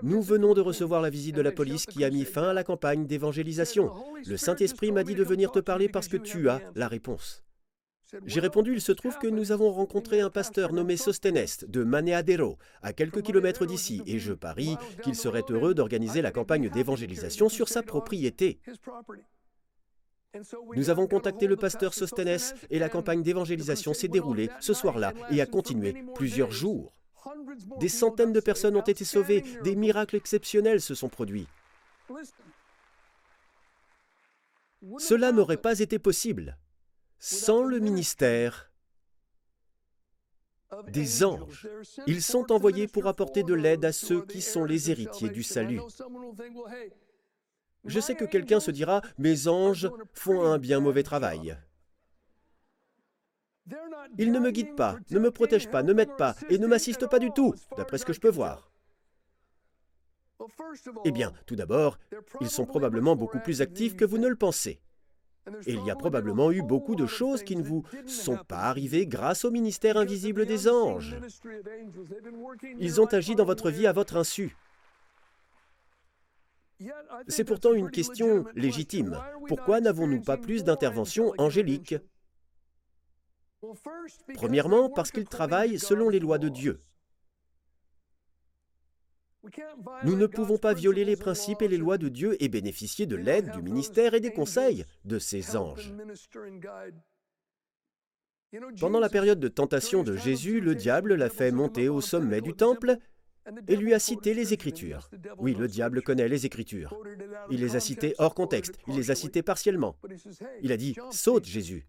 nous 0.03 0.23
venons 0.23 0.55
de 0.55 0.61
recevoir 0.61 1.03
la 1.03 1.11
visite 1.11 1.35
de 1.35 1.43
la 1.43 1.51
police 1.51 1.87
qui 1.87 2.05
a 2.05 2.11
mis 2.11 2.25
fin 2.25 2.51
à 2.51 2.53
la 2.53 2.63
campagne 2.65 3.07
d'évangélisation. 3.07 3.91
Le 4.27 4.37
Saint-Esprit 4.37 4.93
m'a 4.93 5.03
dit 5.03 5.17
de 5.17 5.25
venir 5.25 5.51
te 5.51 5.59
parler 5.59 5.89
parce 5.89 6.09
que 6.09 6.17
tu 6.17 6.49
as 6.49 6.61
la 6.77 6.87
réponse. 6.87 7.43
J'ai 8.27 8.41
répondu, 8.41 8.75
il 8.75 8.81
se 8.81 8.93
trouve 8.93 9.19
que 9.19 9.27
nous 9.27 9.53
avons 9.53 9.73
rencontré 9.73 10.21
un 10.21 10.31
pasteur 10.31 10.73
nommé 10.73 10.97
Sostenes 10.97 11.67
de 11.67 11.83
Maneadero, 11.83 12.59
à 12.83 12.93
quelques 12.93 13.23
kilomètres 13.23 13.65
d'ici, 13.65 14.03
et 14.07 14.19
je 14.19 14.33
parie 14.33 14.77
qu'il 15.03 15.15
serait 15.15 15.45
heureux 15.49 15.75
d'organiser 15.75 16.21
la 16.21 16.31
campagne 16.31 16.69
d'évangélisation 16.69 17.49
sur 17.49 17.69
sa 17.69 17.83
propriété. 17.83 18.61
Nous 20.75 20.91
avons 20.91 21.07
contacté 21.07 21.47
le 21.47 21.57
pasteur 21.57 21.95
Sostenes 21.95 22.55
et 22.71 22.79
la 22.79 22.89
campagne 22.89 23.23
d'évangélisation 23.23 23.93
s'est 23.95 24.09
déroulée 24.09 24.49
ce 24.61 24.75
soir-là 24.75 25.13
et 25.31 25.41
a 25.41 25.47
continué 25.47 26.05
plusieurs 26.15 26.51
jours. 26.51 26.95
Des 27.79 27.89
centaines 27.89 28.33
de 28.33 28.41
personnes 28.41 28.77
ont 28.77 28.83
été 28.83 29.05
sauvées, 29.05 29.45
des 29.63 29.77
miracles 29.77 30.17
exceptionnels 30.17 30.81
se 30.81 30.95
sont 30.95 31.09
produits. 31.09 31.47
Cela 34.99 35.33
n'aurait 35.33 35.59
pas 35.59 35.79
été 35.79 35.99
possible 35.99 36.57
sans 37.23 37.63
le 37.63 37.79
ministère 37.79 38.73
des 40.89 41.23
anges. 41.23 41.69
Ils 42.09 42.21
sont 42.21 42.51
envoyés 42.51 42.89
pour 42.89 43.07
apporter 43.07 43.45
de 43.45 43.55
l'aide 43.55 43.85
à 43.85 43.93
ceux 43.93 44.27
qui 44.27 44.43
sont 44.43 44.65
les 44.65 44.91
héritiers 44.91 45.31
du 45.31 45.45
salut. 45.45 45.81
Je 47.85 48.01
sais 48.01 48.17
que 48.17 48.25
quelqu'un 48.25 48.59
se 48.59 48.73
dira, 48.73 49.03
mes 49.19 49.47
anges 49.47 49.89
font 50.15 50.43
un 50.43 50.59
bien 50.59 50.81
mauvais 50.81 51.05
travail. 51.05 51.57
Ils 54.19 54.33
ne 54.33 54.41
me 54.41 54.51
guident 54.51 54.75
pas, 54.75 54.99
ne 55.11 55.21
me 55.21 55.31
protègent 55.31 55.71
pas, 55.71 55.85
ne 55.85 55.93
m'aident 55.93 56.17
pas 56.17 56.35
et 56.49 56.59
ne 56.59 56.67
m'assistent 56.67 57.09
pas 57.09 57.21
du 57.21 57.31
tout, 57.31 57.55
d'après 57.77 57.99
ce 57.99 58.05
que 58.05 58.13
je 58.13 58.21
peux 58.21 58.31
voir. 58.31 58.73
Eh 61.05 61.13
bien, 61.13 61.33
tout 61.47 61.55
d'abord, 61.55 62.01
ils 62.41 62.51
sont 62.51 62.67
probablement 62.67 63.15
beaucoup 63.15 63.39
plus 63.39 63.63
actifs 63.63 63.95
que 63.95 64.05
vous 64.05 64.19
ne 64.19 64.27
le 64.27 64.35
pensez. 64.35 64.83
Il 65.67 65.85
y 65.85 65.91
a 65.91 65.97
probablement 65.97 66.53
eu 66.53 66.63
beaucoup 66.63 66.95
de 66.95 67.07
choses 67.07 67.43
qui 67.43 67.57
ne 67.57 67.63
vous 67.63 67.83
sont 68.07 68.39
pas 68.47 68.61
arrivées 68.61 69.07
grâce 69.07 69.45
au 69.45 69.51
ministère 69.51 69.97
invisible 69.97 70.47
des 70.47 70.69
anges. 70.69 71.17
Ils 72.79 73.01
ont 73.01 73.07
agi 73.07 73.35
dans 73.35 73.45
votre 73.45 73.71
vie 73.71 73.87
à 73.87 73.93
votre 73.93 74.17
insu. 74.17 74.57
C'est 77.29 77.45
pourtant 77.45 77.73
une 77.73 77.91
question 77.91 78.45
légitime. 78.55 79.19
Pourquoi 79.49 79.81
n'avons-nous 79.81 80.23
pas 80.23 80.37
plus 80.37 80.65
d'interventions 80.65 81.33
angéliques? 81.39 81.97
Premièrement, 84.35 84.91
parce 84.91 85.11
qu'ils 85.13 85.29
travaillent 85.29 85.79
selon 85.79 86.09
les 86.09 86.19
lois 86.19 86.39
de 86.39 86.49
Dieu. 86.49 86.83
Nous 90.05 90.17
ne 90.17 90.27
pouvons 90.27 90.59
pas 90.59 90.75
violer 90.75 91.05
les 91.05 91.17
principes 91.17 91.63
et 91.63 91.69
les 91.69 91.77
lois 91.77 91.99
de 91.99 92.09
Dieu 92.09 92.37
et 92.43 92.49
bénéficier 92.49 93.07
de 93.07 93.17
l'aide, 93.17 93.51
du 93.51 93.63
ministère 93.63 94.15
et 94.15 94.21
des 94.21 94.33
conseils 94.33 94.85
de 95.05 95.19
ses 95.19 95.57
anges. 95.57 95.93
Pendant 98.79 99.01
la 99.01 99.09
période 99.09 99.41
de 99.41 99.49
tentation 99.49 100.03
de 100.03 100.17
Jésus, 100.17 100.61
le 100.61 100.75
diable 100.75 101.15
l'a 101.15 101.31
fait 101.31 101.51
monter 101.51 101.89
au 101.89 102.01
sommet 102.01 102.41
du 102.41 102.53
temple 102.53 102.99
et 103.67 103.77
lui 103.77 103.95
a 103.95 103.99
cité 103.99 104.35
les 104.35 104.53
Écritures. 104.53 105.11
Oui, 105.39 105.55
le 105.55 105.67
diable 105.67 106.03
connaît 106.03 106.29
les 106.29 106.47
Écritures. 106.47 106.97
Il 107.51 107.61
les 107.61 107.77
a 107.77 107.81
citées 107.81 108.15
hors 108.19 108.35
contexte, 108.35 108.79
il 108.87 108.97
les 108.97 109.11
a 109.11 109.15
citées 109.15 109.43
partiellement. 109.43 109.97
Il 110.61 110.71
a 110.71 110.77
dit, 110.77 110.97
saute 111.11 111.47
Jésus. 111.47 111.87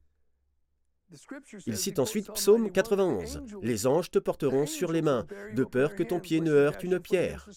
Il 1.67 1.77
cite 1.77 2.00
ensuite 2.00 2.32
Psaume 2.32 2.72
91. 2.72 3.43
Les 3.62 3.88
anges 3.88 4.12
te 4.12 4.20
porteront 4.20 4.65
sur 4.65 4.91
les 4.91 5.01
mains, 5.01 5.25
de 5.55 5.63
peur 5.63 5.96
que 5.96 6.03
ton 6.03 6.20
pied 6.20 6.41
ne 6.41 6.51
heurte 6.51 6.84
une 6.84 7.00
pierre. 7.00 7.50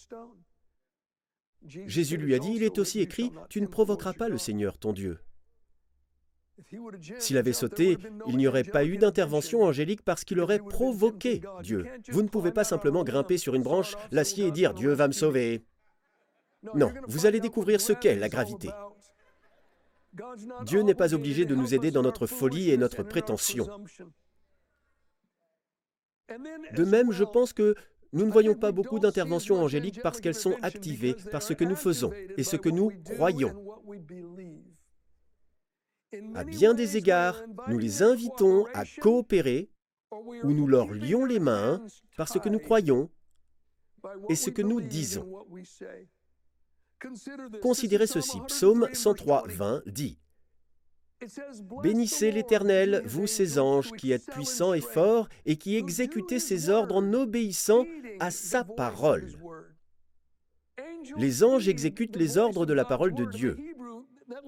Jésus 1.65 2.17
lui 2.17 2.35
a 2.35 2.39
dit, 2.39 2.53
il 2.55 2.63
est 2.63 2.77
aussi 2.77 2.99
écrit, 2.99 3.31
tu 3.49 3.61
ne 3.61 3.67
provoqueras 3.67 4.13
pas 4.13 4.29
le 4.29 4.37
Seigneur 4.37 4.77
ton 4.77 4.93
Dieu. 4.93 5.19
S'il 7.19 7.37
avait 7.37 7.53
sauté, 7.53 7.97
il 8.27 8.37
n'y 8.37 8.47
aurait 8.47 8.63
pas 8.63 8.85
eu 8.85 8.97
d'intervention 8.97 9.63
angélique 9.63 10.01
parce 10.01 10.23
qu'il 10.23 10.39
aurait 10.39 10.59
provoqué 10.59 11.41
Dieu. 11.61 11.85
Vous 12.09 12.23
ne 12.23 12.29
pouvez 12.29 12.51
pas 12.51 12.63
simplement 12.63 13.03
grimper 13.03 13.37
sur 13.37 13.55
une 13.55 13.63
branche, 13.63 13.95
l'acier 14.11 14.47
et 14.47 14.51
dire 14.51 14.73
Dieu 14.73 14.93
va 14.93 15.07
me 15.07 15.13
sauver. 15.13 15.63
Non, 16.73 16.91
vous 17.07 17.25
allez 17.25 17.39
découvrir 17.39 17.79
ce 17.79 17.93
qu'est 17.93 18.15
la 18.15 18.29
gravité. 18.29 18.69
Dieu 20.65 20.81
n'est 20.81 20.95
pas 20.95 21.13
obligé 21.13 21.45
de 21.45 21.55
nous 21.55 21.73
aider 21.73 21.91
dans 21.91 22.01
notre 22.01 22.27
folie 22.27 22.71
et 22.71 22.77
notre 22.77 23.03
prétention. 23.03 23.67
De 26.73 26.83
même, 26.83 27.11
je 27.11 27.23
pense 27.23 27.53
que 27.53 27.75
nous 28.13 28.25
ne 28.25 28.31
voyons 28.31 28.55
pas 28.55 28.71
beaucoup 28.71 28.99
d'interventions 28.99 29.61
angéliques 29.61 30.01
parce 30.01 30.21
qu'elles 30.21 30.35
sont 30.35 30.55
activées 30.61 31.15
par 31.31 31.41
ce 31.41 31.53
que 31.53 31.63
nous 31.63 31.75
faisons 31.75 32.11
et 32.37 32.43
ce 32.43 32.55
que 32.55 32.69
nous 32.69 32.91
croyons. 33.03 33.53
À 36.35 36.43
bien 36.43 36.73
des 36.73 36.97
égards, 36.97 37.41
nous 37.67 37.77
les 37.77 38.01
invitons 38.01 38.65
à 38.73 38.83
coopérer 39.01 39.69
ou 40.11 40.51
nous 40.51 40.67
leur 40.67 40.91
lions 40.91 41.25
les 41.25 41.39
mains 41.39 41.85
parce 42.15 42.39
que 42.39 42.49
nous 42.49 42.59
croyons 42.59 43.09
et 44.29 44.35
ce 44.35 44.49
que 44.49 44.61
nous 44.61 44.79
disons. 44.79 45.45
Considérez 47.61 48.07
ceci, 48.07 48.39
Psaume 48.47 48.87
103, 48.93 49.43
20 49.47 49.83
dit 49.85 50.17
Bénissez 51.81 52.31
l'Éternel, 52.31 53.01
vous 53.05 53.27
ses 53.27 53.57
anges, 53.57 53.91
qui 53.93 54.11
êtes 54.11 54.25
puissants 54.25 54.73
et 54.73 54.81
forts, 54.81 55.27
et 55.45 55.55
qui 55.55 55.75
exécutez 55.75 56.39
ses 56.39 56.69
ordres 56.69 56.97
en 56.97 57.13
obéissant 57.13 57.85
à 58.19 58.29
sa 58.29 58.63
parole. 58.63 59.31
Les 61.17 61.43
anges 61.43 61.67
exécutent 61.67 62.15
les 62.15 62.37
ordres 62.37 62.65
de 62.65 62.73
la 62.73 62.85
parole 62.85 63.15
de 63.15 63.25
Dieu. 63.25 63.57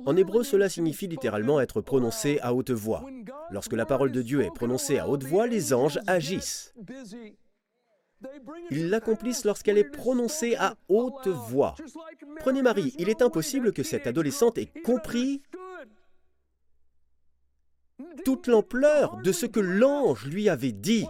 En 0.06 0.16
hébreu, 0.16 0.44
cela 0.44 0.70
signifie 0.70 1.08
littéralement 1.08 1.62
être 1.62 1.82
prononcé 1.82 2.40
à 2.42 2.54
haute 2.54 2.72
voix. 2.72 3.06
Lorsque 3.50 3.74
la 3.74 3.86
parole 3.86 4.12
de 4.12 4.22
Dieu 4.22 4.42
est 4.42 4.54
prononcée 4.54 5.00
à 5.00 5.08
haute 5.08 5.24
voix, 5.24 5.48
les 5.48 5.74
anges 5.74 6.00
agissent. 6.06 6.74
Ils 8.72 8.90
l'accomplissent 8.90 9.46
lorsqu'elle 9.46 9.78
est 9.78 9.90
prononcée 9.90 10.56
à 10.56 10.76
haute 10.88 11.28
voix. 11.28 11.76
Prenez 12.40 12.62
Marie, 12.62 12.94
il 12.98 13.10
est 13.10 13.22
impossible 13.22 13.72
que 13.74 13.84
cette 13.84 14.08
adolescente 14.08 14.58
ait 14.58 14.72
compris 14.84 15.42
toute 18.26 18.48
l'ampleur 18.48 19.18
de 19.18 19.32
ce 19.32 19.46
que 19.46 19.60
l'ange 19.60 20.26
lui 20.26 20.50
avait 20.50 20.72
dit. 20.72 21.06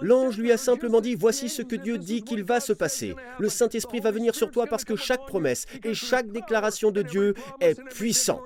L'ange 0.00 0.38
lui 0.38 0.52
a 0.52 0.56
simplement 0.56 1.00
dit, 1.00 1.14
voici 1.14 1.48
ce 1.48 1.62
que 1.62 1.76
Dieu 1.76 1.98
dit 1.98 2.22
qu'il 2.22 2.44
va 2.44 2.60
se 2.60 2.72
passer. 2.72 3.14
Le 3.38 3.48
Saint-Esprit 3.48 4.00
va 4.00 4.10
venir 4.10 4.34
sur 4.34 4.50
toi 4.50 4.66
parce 4.66 4.84
que 4.84 4.96
chaque 4.96 5.26
promesse 5.26 5.66
et 5.84 5.94
chaque 5.94 6.30
déclaration 6.30 6.90
de 6.90 7.02
Dieu 7.02 7.34
est 7.60 7.80
puissante. 7.90 8.40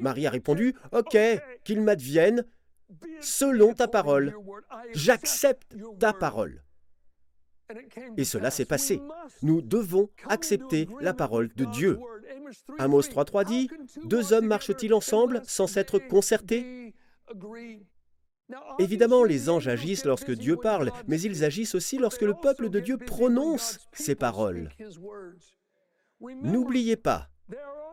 Marie 0.00 0.26
a 0.26 0.30
répondu, 0.30 0.74
OK, 0.92 1.16
qu'il 1.64 1.80
m'advienne 1.80 2.44
selon 3.20 3.74
ta 3.74 3.88
parole. 3.88 4.34
J'accepte 4.92 5.74
ta 5.98 6.12
parole. 6.12 6.62
Et 8.16 8.24
cela 8.24 8.50
s'est 8.50 8.64
passé. 8.64 9.00
Nous 9.42 9.60
devons 9.60 10.08
accepter 10.26 10.88
la 11.00 11.12
parole 11.12 11.48
de 11.54 11.64
Dieu. 11.66 11.98
Amos 12.78 13.02
3.3 13.02 13.44
dit, 13.44 13.68
Deux 14.04 14.32
hommes 14.32 14.46
marchent-ils 14.46 14.94
ensemble 14.94 15.42
sans 15.44 15.66
s'être 15.66 15.98
concertés? 15.98 16.94
Évidemment, 18.78 19.24
les 19.24 19.50
anges 19.50 19.68
agissent 19.68 20.06
lorsque 20.06 20.30
Dieu 20.30 20.56
parle, 20.56 20.90
mais 21.06 21.20
ils 21.20 21.44
agissent 21.44 21.74
aussi 21.74 21.98
lorsque 21.98 22.22
le 22.22 22.34
peuple 22.34 22.70
de 22.70 22.80
Dieu 22.80 22.96
prononce 22.96 23.78
ses 23.92 24.14
paroles. 24.14 24.70
N'oubliez 26.20 26.96
pas 26.96 27.28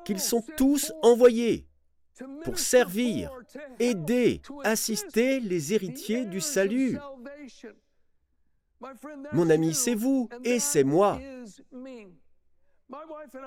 qu'ils 0.06 0.22
sont 0.22 0.44
tous 0.56 0.94
envoyés 1.02 1.68
pour 2.44 2.60
servir, 2.60 3.32
aider, 3.80 4.42
assister 4.64 5.40
les 5.40 5.74
héritiers 5.74 6.26
du 6.26 6.42
salut. 6.42 6.98
Mon 9.34 9.50
ami, 9.50 9.74
c'est 9.74 9.96
vous 9.96 10.30
et 10.44 10.60
c'est 10.60 10.84
moi. 10.84 11.20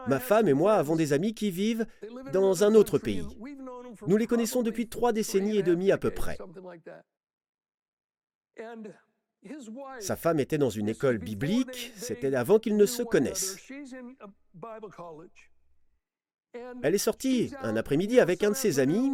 Ma 0.07 0.19
femme 0.19 0.49
et 0.49 0.55
moi 0.55 0.75
avons 0.75 0.97
des 0.97 1.13
amis 1.13 1.35
qui 1.35 1.51
vivent 1.51 1.87
dans 2.33 2.65
un 2.65 2.75
autre 2.75 2.99
pays. 2.99 3.27
Nous 4.07 4.17
les 4.17 4.27
connaissons 4.27 4.63
depuis 4.63 4.89
trois 4.89 5.13
décennies 5.13 5.59
et 5.59 5.63
demie 5.63 5.93
à 5.93 5.99
peu 5.99 6.11
près. 6.11 6.39
Sa 10.01 10.17
femme 10.17 10.41
était 10.41 10.59
dans 10.59 10.71
une 10.71 10.89
école 10.89 11.19
biblique, 11.19 11.93
c'était 11.97 12.35
avant 12.35 12.59
qu'ils 12.59 12.77
ne 12.77 12.87
se 12.87 13.03
connaissent. 13.03 13.57
Elle 16.83 16.95
est 16.95 16.99
sortie 16.99 17.53
un 17.63 17.77
après-midi 17.77 18.21
avec 18.21 18.43
un 18.43 18.51
de 18.51 18.57
ses 18.57 18.79
amis 18.79 19.11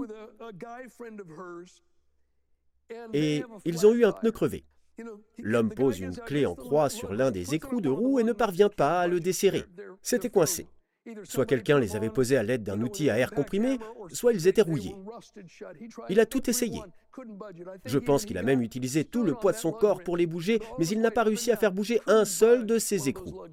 et 3.13 3.43
ils 3.65 3.87
ont 3.87 3.93
eu 3.93 4.05
un 4.05 4.13
pneu 4.13 4.31
crevé. 4.31 4.65
L'homme 5.39 5.71
pose 5.71 5.99
une 5.99 6.15
clé 6.15 6.47
en 6.47 6.55
croix 6.55 6.89
sur 6.89 7.13
l'un 7.13 7.31
des 7.31 7.55
écrous 7.55 7.81
de 7.81 7.89
roue 7.89 8.21
et 8.21 8.25
ne 8.25 8.33
parvient 8.33 8.69
pas 8.69 9.01
à 9.01 9.07
le 9.09 9.19
desserrer. 9.19 9.65
C'était 10.03 10.31
coincé. 10.31 10.69
Soit 11.25 11.45
quelqu'un 11.45 11.79
les 11.79 11.97
avait 11.97 12.09
posés 12.09 12.37
à 12.37 12.43
l'aide 12.43 12.63
d'un 12.63 12.81
outil 12.81 13.11
à 13.11 13.19
air 13.19 13.33
comprimé, 13.33 13.79
soit 14.11 14.33
ils 14.33 14.47
étaient 14.47 14.63
rouillés. 14.63 14.95
Il 16.09 16.19
a 16.21 16.27
tout 16.27 16.49
essayé. 16.49 16.81
Je 17.85 17.99
pense 17.99 18.25
qu'il 18.25 18.39
a 18.39 18.43
même 18.43 18.63
utilisé 18.63 19.05
tout 19.05 19.23
le 19.23 19.35
poids 19.35 19.53
de 19.53 19.59
son 19.59 19.73
corps 19.73 20.03
pour 20.03 20.17
les 20.17 20.27
bouger, 20.27 20.61
mais 20.79 20.87
il 20.87 21.01
n'a 21.01 21.11
pas 21.11 21.25
réussi 21.25 21.51
à 21.51 21.57
faire 21.57 21.73
bouger 21.73 22.01
un 22.07 22.25
seul 22.25 22.65
de 22.65 22.79
ses 22.79 23.09
écrous. 23.09 23.45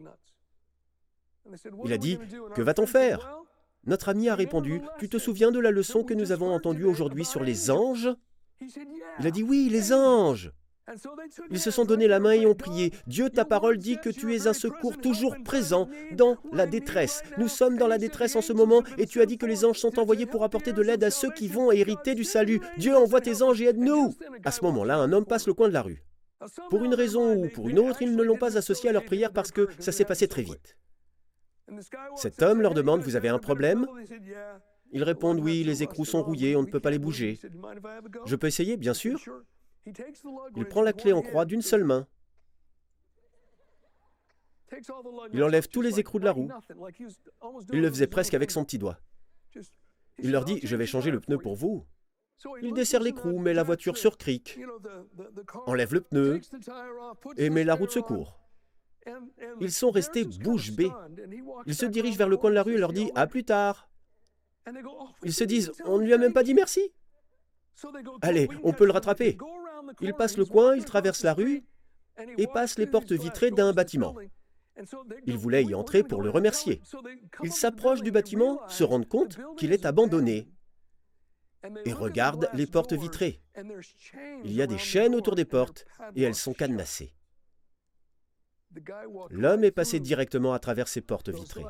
Il 1.83 1.91
a 1.91 1.97
dit, 1.97 2.17
Que 2.55 2.61
va-t-on 2.61 2.85
faire? 2.85 3.41
Notre 3.85 4.09
ami 4.09 4.29
a 4.29 4.35
répondu, 4.35 4.81
Tu 4.99 5.09
te 5.09 5.17
souviens 5.17 5.51
de 5.51 5.59
la 5.59 5.71
leçon 5.71 6.03
que 6.03 6.13
nous 6.13 6.31
avons 6.31 6.53
entendue 6.53 6.85
aujourd'hui 6.85 7.25
sur 7.25 7.43
les 7.43 7.71
anges 7.71 8.09
Il 9.19 9.27
a 9.27 9.31
dit 9.31 9.43
oui, 9.43 9.69
les 9.71 9.91
anges. 9.91 10.51
Ils 11.49 11.59
se 11.59 11.71
sont 11.71 11.85
donné 11.85 12.07
la 12.07 12.19
main 12.19 12.31
et 12.31 12.45
ont 12.45 12.55
prié. 12.55 12.91
Dieu, 13.07 13.29
ta 13.29 13.45
parole 13.45 13.77
dit 13.77 13.97
que 13.97 14.09
tu 14.09 14.35
es 14.35 14.47
un 14.47 14.53
secours 14.53 14.97
toujours 14.97 15.35
présent 15.43 15.87
dans 16.11 16.37
la 16.51 16.65
détresse. 16.65 17.23
Nous 17.37 17.47
sommes 17.47 17.77
dans 17.77 17.87
la 17.87 17.97
détresse 17.97 18.35
en 18.35 18.41
ce 18.41 18.53
moment 18.53 18.83
et 18.97 19.07
tu 19.07 19.21
as 19.21 19.25
dit 19.25 19.37
que 19.37 19.45
les 19.45 19.63
anges 19.65 19.77
sont 19.77 19.99
envoyés 19.99 20.25
pour 20.25 20.43
apporter 20.43 20.73
de 20.73 20.81
l'aide 20.81 21.03
à 21.03 21.11
ceux 21.11 21.31
qui 21.31 21.47
vont 21.47 21.71
hériter 21.71 22.13
du 22.13 22.23
salut. 22.23 22.61
Dieu 22.77 22.95
envoie 22.95 23.21
tes 23.21 23.41
anges 23.41 23.61
et 23.61 23.65
aide-nous. 23.65 24.13
À 24.43 24.51
ce 24.51 24.63
moment-là, 24.65 24.97
un 24.97 25.13
homme 25.13 25.25
passe 25.25 25.47
le 25.47 25.53
coin 25.53 25.69
de 25.69 25.73
la 25.73 25.81
rue. 25.81 26.03
Pour 26.69 26.83
une 26.83 26.95
raison 26.95 27.35
ou 27.35 27.49
pour 27.49 27.69
une 27.69 27.79
autre, 27.79 28.01
ils 28.01 28.15
ne 28.15 28.23
l'ont 28.23 28.37
pas 28.37 28.57
associé 28.57 28.89
à 28.89 28.93
leur 28.93 29.05
prière 29.05 29.31
parce 29.31 29.51
que 29.51 29.67
ça 29.79 29.91
s'est 29.91 30.05
passé 30.05 30.27
très 30.27 30.41
vite. 30.41 30.75
Cet 32.15 32.41
homme 32.41 32.61
leur 32.61 32.73
demande, 32.73 33.01
vous 33.01 33.15
avez 33.15 33.29
un 33.29 33.39
problème? 33.39 33.87
Ils 34.91 35.03
répondent, 35.03 35.39
oui, 35.39 35.63
les 35.63 35.83
écrous 35.83 36.05
sont 36.05 36.21
rouillés, 36.21 36.55
on 36.55 36.63
ne 36.63 36.69
peut 36.69 36.79
pas 36.79 36.91
les 36.91 36.99
bouger. 36.99 37.39
Je 38.25 38.35
peux 38.35 38.47
essayer, 38.47 38.77
bien 38.77 38.93
sûr. 38.93 39.19
Il 40.55 40.65
prend 40.67 40.81
la 40.81 40.93
clé 40.93 41.13
en 41.13 41.21
croix 41.21 41.45
d'une 41.45 41.61
seule 41.61 41.83
main. 41.83 42.07
Il 45.33 45.43
enlève 45.43 45.67
tous 45.67 45.81
les 45.81 45.99
écrous 45.99 46.19
de 46.19 46.25
la 46.25 46.31
roue. 46.31 46.49
Il 47.73 47.81
le 47.81 47.89
faisait 47.89 48.07
presque 48.07 48.33
avec 48.33 48.51
son 48.51 48.63
petit 48.63 48.77
doigt. 48.77 48.99
Il 50.19 50.31
leur 50.31 50.45
dit, 50.45 50.59
je 50.63 50.75
vais 50.75 50.85
changer 50.85 51.11
le 51.11 51.19
pneu 51.19 51.37
pour 51.37 51.55
vous. 51.55 51.85
Il 52.61 52.73
desserre 52.73 53.01
l'écrou, 53.01 53.39
met 53.39 53.53
la 53.53 53.63
voiture 53.63 53.97
sur 53.97 54.17
cric, 54.17 54.59
enlève 55.67 55.93
le 55.93 56.01
pneu 56.01 56.41
et 57.37 57.49
met 57.49 57.63
la 57.63 57.75
roue 57.75 57.85
de 57.85 57.91
secours. 57.91 58.40
Ils 59.59 59.71
sont 59.71 59.91
restés 59.91 60.25
bouche 60.25 60.71
bée. 60.71 60.91
Il 61.65 61.75
se 61.75 61.85
dirige 61.85 62.17
vers 62.17 62.29
le 62.29 62.37
coin 62.37 62.49
de 62.49 62.55
la 62.55 62.63
rue 62.63 62.75
et 62.75 62.77
leur 62.77 62.93
dit 62.93 63.11
À 63.15 63.27
plus 63.27 63.43
tard. 63.43 63.89
Ils 65.23 65.33
se 65.33 65.43
disent 65.43 65.71
On 65.85 65.97
ne 65.97 66.05
lui 66.05 66.13
a 66.13 66.17
même 66.17 66.33
pas 66.33 66.43
dit 66.43 66.53
merci. 66.53 66.91
Allez, 68.21 68.47
on 68.63 68.73
peut 68.73 68.85
le 68.85 68.91
rattraper. 68.91 69.37
Il 70.01 70.13
passe 70.13 70.37
le 70.37 70.45
coin, 70.45 70.75
il 70.75 70.85
traverse 70.85 71.23
la 71.23 71.33
rue 71.33 71.63
et 72.37 72.47
passe 72.47 72.77
les 72.77 72.87
portes 72.87 73.11
vitrées 73.11 73.51
d'un 73.51 73.73
bâtiment. 73.73 74.15
Il 75.25 75.37
voulait 75.37 75.63
y 75.63 75.75
entrer 75.75 76.03
pour 76.03 76.21
le 76.21 76.29
remercier. 76.29 76.81
Il 77.43 77.51
s'approche 77.51 78.01
du 78.01 78.11
bâtiment, 78.11 78.59
se 78.67 78.83
rend 78.83 79.03
compte 79.03 79.39
qu'il 79.57 79.73
est 79.73 79.85
abandonné 79.85 80.47
et 81.85 81.93
regarde 81.93 82.49
les 82.53 82.65
portes 82.65 82.93
vitrées. 82.93 83.41
Il 84.43 84.53
y 84.53 84.61
a 84.61 84.67
des 84.67 84.77
chaînes 84.77 85.15
autour 85.15 85.35
des 85.35 85.45
portes 85.45 85.85
et 86.15 86.23
elles 86.23 86.35
sont 86.35 86.53
cadenassées. 86.53 87.13
L'homme 89.29 89.63
est 89.63 89.71
passé 89.71 89.99
directement 89.99 90.53
à 90.53 90.59
travers 90.59 90.87
ces 90.87 91.01
portes 91.01 91.29
vitrées. 91.29 91.65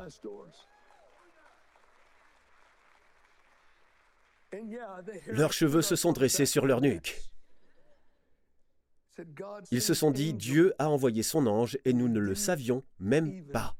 Leurs 5.28 5.52
cheveux 5.52 5.82
se 5.82 5.96
sont 5.96 6.12
dressés 6.12 6.46
sur 6.46 6.66
leur 6.66 6.80
nuque. 6.80 7.20
Ils 9.70 9.82
se 9.82 9.94
sont 9.94 10.10
dit, 10.10 10.34
Dieu 10.34 10.74
a 10.78 10.88
envoyé 10.88 11.22
son 11.22 11.46
ange 11.46 11.78
et 11.84 11.92
nous 11.92 12.08
ne 12.08 12.20
le 12.20 12.34
savions 12.34 12.82
même 12.98 13.46
pas. 13.46 13.76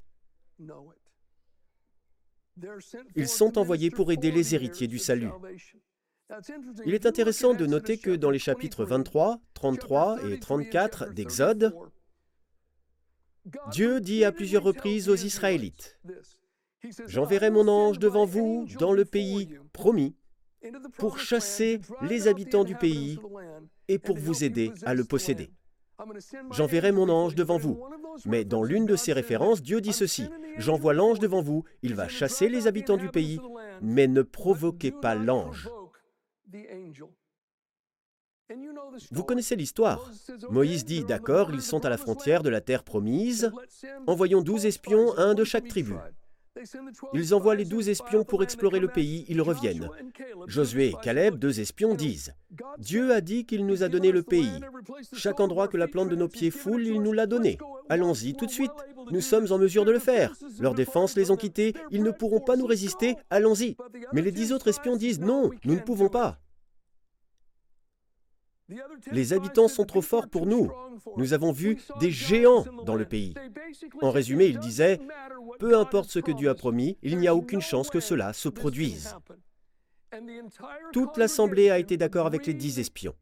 Ils 3.16 3.28
sont 3.28 3.58
envoyés 3.58 3.90
pour 3.90 4.12
aider 4.12 4.30
les 4.30 4.54
héritiers 4.54 4.88
du 4.88 4.98
salut. 4.98 5.30
Il 6.84 6.94
est 6.94 7.06
intéressant 7.06 7.54
de 7.54 7.66
noter 7.66 7.98
que 7.98 8.10
dans 8.10 8.30
les 8.30 8.38
chapitres 8.38 8.84
23, 8.84 9.40
33 9.54 10.30
et 10.30 10.38
34 10.38 11.12
d'Exode, 11.12 11.74
Dieu 13.70 14.00
dit 14.00 14.24
à 14.24 14.32
plusieurs 14.32 14.62
reprises 14.62 15.08
aux 15.08 15.16
Israélites, 15.16 15.98
J'enverrai 17.06 17.50
mon 17.50 17.68
ange 17.68 17.98
devant 17.98 18.24
vous 18.24 18.66
dans 18.78 18.92
le 18.92 19.04
pays 19.04 19.56
promis 19.72 20.16
pour 20.98 21.18
chasser 21.18 21.80
les 22.02 22.28
habitants 22.28 22.64
du 22.64 22.74
pays 22.74 23.18
et 23.88 23.98
pour 23.98 24.16
vous 24.16 24.44
aider 24.44 24.72
à 24.84 24.94
le 24.94 25.04
posséder. 25.04 25.50
J'enverrai 26.50 26.92
mon 26.92 27.08
ange 27.08 27.34
devant 27.34 27.58
vous. 27.58 27.80
Mais 28.26 28.44
dans 28.44 28.62
l'une 28.62 28.86
de 28.86 28.96
ces 28.96 29.12
références, 29.12 29.62
Dieu 29.62 29.80
dit 29.80 29.92
ceci, 29.92 30.28
J'envoie 30.58 30.92
l'ange 30.92 31.18
devant 31.18 31.42
vous, 31.42 31.64
il 31.82 31.94
va 31.94 32.08
chasser 32.08 32.48
les 32.48 32.66
habitants 32.66 32.96
du 32.96 33.08
pays, 33.08 33.40
mais 33.80 34.06
ne 34.06 34.22
provoquez 34.22 34.90
pas 34.90 35.14
l'ange. 35.14 35.70
Vous 39.10 39.24
connaissez 39.24 39.56
l'histoire. 39.56 40.10
Moïse 40.50 40.84
dit, 40.84 41.04
d'accord, 41.04 41.50
ils 41.52 41.62
sont 41.62 41.84
à 41.84 41.90
la 41.90 41.98
frontière 41.98 42.42
de 42.42 42.50
la 42.50 42.60
terre 42.60 42.84
promise, 42.84 43.52
envoyons 44.06 44.42
douze 44.42 44.66
espions, 44.66 45.16
un 45.16 45.34
de 45.34 45.44
chaque 45.44 45.68
tribu. 45.68 45.94
Ils 47.14 47.34
envoient 47.34 47.54
les 47.54 47.64
douze 47.64 47.88
espions 47.88 48.24
pour 48.24 48.42
explorer 48.42 48.78
le 48.78 48.88
pays, 48.88 49.24
ils 49.28 49.40
reviennent. 49.40 49.88
Josué 50.46 50.88
et 50.88 50.94
Caleb, 51.02 51.38
deux 51.38 51.60
espions, 51.60 51.94
disent 51.94 52.34
Dieu 52.78 53.12
a 53.12 53.22
dit 53.22 53.46
qu'il 53.46 53.64
nous 53.64 53.82
a 53.82 53.88
donné 53.88 54.12
le 54.12 54.22
pays. 54.22 54.60
Chaque 55.14 55.40
endroit 55.40 55.68
que 55.68 55.78
la 55.78 55.88
plante 55.88 56.10
de 56.10 56.16
nos 56.16 56.28
pieds 56.28 56.50
foule, 56.50 56.86
il 56.86 57.00
nous 57.00 57.12
l'a 57.12 57.26
donné. 57.26 57.56
Allons-y 57.88 58.34
tout 58.34 58.44
de 58.44 58.50
suite. 58.50 58.70
Nous 59.10 59.22
sommes 59.22 59.50
en 59.50 59.58
mesure 59.58 59.86
de 59.86 59.92
le 59.92 59.98
faire. 59.98 60.34
Leurs 60.60 60.74
défenses 60.74 61.16
les 61.16 61.30
ont 61.30 61.36
quittés, 61.36 61.74
ils 61.90 62.02
ne 62.02 62.10
pourront 62.10 62.40
pas 62.40 62.56
nous 62.56 62.66
résister, 62.66 63.16
allons-y. 63.30 63.76
Mais 64.12 64.20
les 64.20 64.32
dix 64.32 64.52
autres 64.52 64.68
espions 64.68 64.96
disent 64.96 65.20
Non, 65.20 65.50
nous 65.64 65.74
ne 65.74 65.80
pouvons 65.80 66.10
pas. 66.10 66.38
Les 69.10 69.32
habitants 69.32 69.68
sont 69.68 69.84
trop 69.84 70.02
forts 70.02 70.28
pour 70.28 70.46
nous. 70.46 70.70
Nous 71.16 71.32
avons 71.32 71.52
vu 71.52 71.78
des 72.00 72.10
géants 72.10 72.64
dans 72.84 72.94
le 72.94 73.04
pays. 73.04 73.34
En 74.00 74.10
résumé, 74.10 74.46
il 74.46 74.58
disait, 74.58 75.00
peu 75.58 75.76
importe 75.78 76.10
ce 76.10 76.18
que 76.18 76.32
Dieu 76.32 76.48
a 76.48 76.54
promis, 76.54 76.98
il 77.02 77.18
n'y 77.18 77.28
a 77.28 77.34
aucune 77.34 77.60
chance 77.60 77.90
que 77.90 78.00
cela 78.00 78.32
se 78.32 78.48
produise. 78.48 79.14
Toute 80.92 81.16
l'assemblée 81.16 81.70
a 81.70 81.78
été 81.78 81.96
d'accord 81.96 82.26
avec 82.26 82.46
les 82.46 82.54
dix 82.54 82.78
espions. 82.78 83.14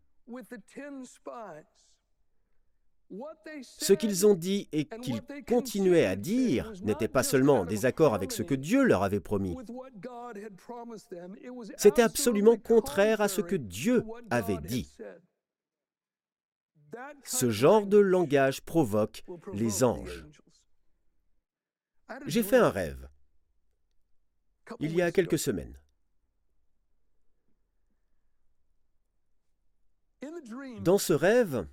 Ce 3.62 3.92
qu'ils 3.92 4.26
ont 4.26 4.34
dit 4.34 4.68
et 4.72 4.84
qu'ils 4.84 5.20
continuaient 5.48 6.06
à 6.06 6.14
dire 6.14 6.72
n'était 6.82 7.08
pas 7.08 7.24
seulement 7.24 7.60
en 7.60 7.64
désaccord 7.64 8.14
avec 8.14 8.30
ce 8.30 8.42
que 8.42 8.54
Dieu 8.54 8.84
leur 8.84 9.02
avait 9.02 9.20
promis. 9.20 9.56
C'était 11.76 12.02
absolument 12.02 12.56
contraire 12.56 13.20
à 13.20 13.28
ce 13.28 13.40
que 13.40 13.56
Dieu 13.56 14.04
avait 14.30 14.58
dit. 14.58 14.88
Ce 17.24 17.50
genre 17.50 17.86
de 17.86 17.98
langage 17.98 18.62
provoque 18.62 19.24
les 19.52 19.84
anges. 19.84 20.26
J'ai 22.26 22.42
fait 22.42 22.56
un 22.56 22.70
rêve 22.70 23.08
il 24.78 24.94
y 24.94 25.02
a 25.02 25.10
quelques 25.10 25.38
semaines. 25.38 25.78
Dans 30.80 30.98
ce 30.98 31.12
rêve, 31.12 31.66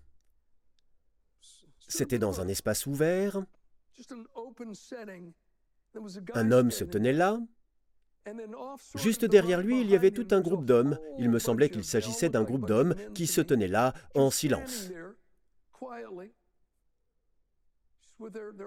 c'était 1.88 2.20
dans 2.20 2.42
un 2.42 2.48
espace 2.48 2.86
ouvert, 2.86 3.44
un 6.34 6.52
homme 6.52 6.72
se 6.72 6.84
tenait 6.84 7.14
là, 7.14 7.40
Juste 8.96 9.26
derrière 9.26 9.62
lui, 9.62 9.82
il 9.82 9.90
y 9.90 9.96
avait 9.96 10.12
tout 10.12 10.28
un 10.32 10.42
groupe 10.42 10.66
d'hommes. 10.66 11.00
Il 11.18 11.30
me 11.30 11.40
semblait 11.40 11.70
qu'il 11.70 11.84
s'agissait 11.84 12.30
d'un 12.30 12.44
groupe 12.44 12.68
d'hommes 12.68 12.96
qui 13.14 13.28
se 13.28 13.42
tenaient 13.42 13.68
là 13.68 13.94
en 14.16 14.32
silence. 14.32 14.90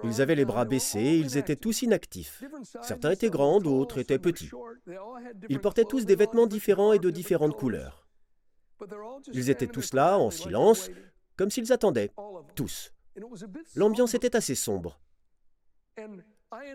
Ils 0.04 0.20
avaient 0.20 0.36
les 0.36 0.44
bras 0.44 0.64
baissés, 0.64 1.18
ils 1.18 1.36
étaient 1.36 1.56
tous 1.56 1.82
inactifs. 1.82 2.42
Certains 2.82 3.10
étaient 3.10 3.30
grands, 3.30 3.60
d'autres 3.60 3.98
étaient 3.98 4.18
petits. 4.18 4.50
Ils 5.48 5.60
portaient 5.60 5.84
tous 5.84 6.06
des 6.06 6.14
vêtements 6.14 6.46
différents 6.46 6.92
et 6.92 6.98
de 6.98 7.10
différentes 7.10 7.56
couleurs. 7.56 8.06
Ils 9.32 9.50
étaient 9.50 9.66
tous 9.66 9.92
là, 9.92 10.18
en 10.18 10.30
silence, 10.30 10.90
comme 11.36 11.50
s'ils 11.50 11.72
attendaient, 11.72 12.12
tous. 12.54 12.92
L'ambiance 13.74 14.14
était 14.14 14.36
assez 14.36 14.54
sombre. 14.54 15.00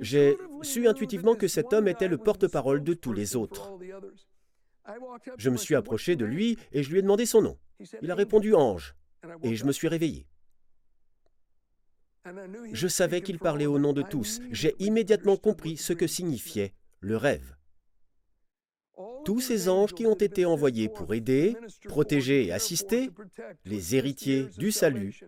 J'ai 0.02 0.38
su 0.62 0.88
intuitivement 0.88 1.36
que 1.36 1.48
cet 1.48 1.74
homme 1.74 1.88
était 1.88 2.08
le 2.08 2.18
porte-parole 2.18 2.84
de 2.84 2.94
tous 2.94 3.14
les 3.14 3.36
autres. 3.36 3.78
Je 5.38 5.50
me 5.50 5.58
suis 5.58 5.76
approché 5.76 6.16
de 6.16 6.26
lui 6.26 6.58
et 6.72 6.84
je 6.84 6.92
lui 6.92 7.00
ai 7.00 7.02
demandé 7.02 7.26
son 7.26 7.42
nom. 7.42 7.58
Il 8.02 8.12
a 8.12 8.16
répondu 8.16 8.54
Ange, 8.54 8.96
et 9.44 9.56
je 9.56 9.66
me 9.66 9.72
suis 9.72 9.88
réveillé. 9.88 10.28
Je 12.72 12.88
savais 12.88 13.22
qu'il 13.22 13.40
parlait 13.40 13.66
au 13.66 13.78
nom 13.78 13.94
de 13.94 14.02
tous. 14.02 14.42
J'ai 14.52 14.76
immédiatement 14.80 15.38
compris 15.38 15.78
ce 15.78 15.94
que 15.94 16.08
signifiait 16.08 16.74
le 17.00 17.18
rêve. 17.18 17.56
Tous 19.26 19.40
ces 19.40 19.70
anges 19.70 19.94
qui 19.94 20.06
ont 20.06 20.16
été 20.16 20.46
envoyés 20.46 20.90
pour 20.90 21.14
aider, 21.14 21.56
protéger 21.84 22.46
et 22.46 22.52
assister 22.52 23.10
les 23.66 23.96
héritiers 23.96 24.46
du 24.58 24.72
salut 24.72 25.20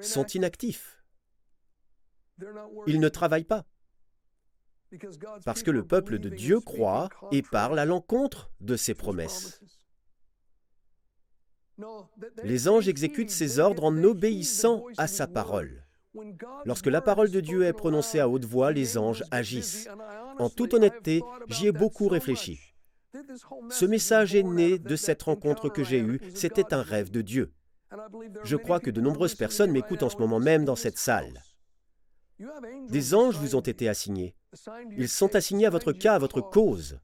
sont 0.00 0.26
inactifs. 0.26 1.02
Ils 2.86 3.00
ne 3.00 3.08
travaillent 3.08 3.44
pas. 3.44 3.66
Parce 5.44 5.62
que 5.62 5.70
le 5.70 5.86
peuple 5.86 6.18
de 6.18 6.28
Dieu 6.28 6.60
croit 6.60 7.08
et 7.30 7.42
parle 7.42 7.78
à 7.78 7.84
l'encontre 7.84 8.50
de 8.60 8.76
ses 8.76 8.94
promesses. 8.94 9.60
Les 12.42 12.68
anges 12.68 12.88
exécutent 12.88 13.30
ses 13.30 13.58
ordres 13.58 13.84
en 13.84 14.04
obéissant 14.04 14.84
à 14.96 15.06
sa 15.06 15.26
parole. 15.26 15.86
Lorsque 16.64 16.86
la 16.86 17.00
parole 17.00 17.30
de 17.30 17.40
Dieu 17.40 17.64
est 17.64 17.72
prononcée 17.72 18.18
à 18.18 18.28
haute 18.28 18.44
voix, 18.44 18.72
les 18.72 18.98
anges 18.98 19.24
agissent. 19.30 19.88
En 20.38 20.50
toute 20.50 20.74
honnêteté, 20.74 21.22
j'y 21.48 21.68
ai 21.68 21.72
beaucoup 21.72 22.08
réfléchi. 22.08 22.58
Ce 23.70 23.84
message 23.84 24.34
est 24.34 24.42
né 24.42 24.78
de 24.78 24.96
cette 24.96 25.22
rencontre 25.22 25.68
que 25.68 25.84
j'ai 25.84 26.00
eue. 26.00 26.20
C'était 26.34 26.74
un 26.74 26.82
rêve 26.82 27.10
de 27.10 27.22
Dieu. 27.22 27.52
Je 28.44 28.56
crois 28.56 28.80
que 28.80 28.90
de 28.90 29.00
nombreuses 29.00 29.34
personnes 29.34 29.72
m'écoutent 29.72 30.02
en 30.02 30.10
ce 30.10 30.16
moment 30.16 30.40
même 30.40 30.64
dans 30.64 30.76
cette 30.76 30.98
salle. 30.98 31.42
Des 32.88 33.14
anges 33.14 33.36
vous 33.36 33.54
ont 33.54 33.60
été 33.60 33.88
assignés. 33.88 34.34
Ils 34.96 35.08
sont 35.08 35.34
assignés 35.34 35.66
à 35.66 35.70
votre 35.70 35.92
cas, 35.92 36.14
à 36.14 36.18
votre 36.18 36.40
cause. 36.40 36.98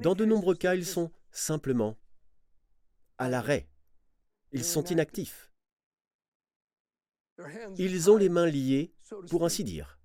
Dans 0.00 0.14
de 0.14 0.24
nombreux 0.24 0.54
cas, 0.54 0.74
ils 0.74 0.86
sont 0.86 1.10
simplement 1.30 1.96
à 3.18 3.28
l'arrêt. 3.28 3.68
Ils 4.54 4.64
sont 4.64 4.84
inactifs. 4.84 5.50
Ils 7.76 8.10
ont 8.10 8.16
les 8.16 8.28
mains 8.28 8.46
liées, 8.46 8.94
pour 9.28 9.44
ainsi 9.44 9.64
dire. 9.64 9.98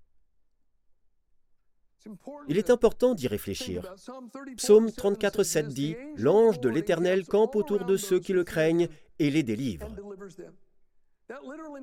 Il 2.47 2.57
est 2.57 2.71
important 2.71 3.13
d'y 3.13 3.27
réfléchir. 3.27 3.93
Psaume 4.57 4.91
34, 4.91 5.43
7 5.43 5.67
dit 5.67 5.95
L'ange 6.15 6.59
de 6.59 6.69
l'Éternel 6.69 7.25
campe 7.27 7.55
autour 7.55 7.85
de 7.85 7.95
ceux 7.95 8.19
qui 8.19 8.33
le 8.33 8.43
craignent 8.43 8.89
et 9.19 9.29
les 9.29 9.43
délivre. 9.43 9.87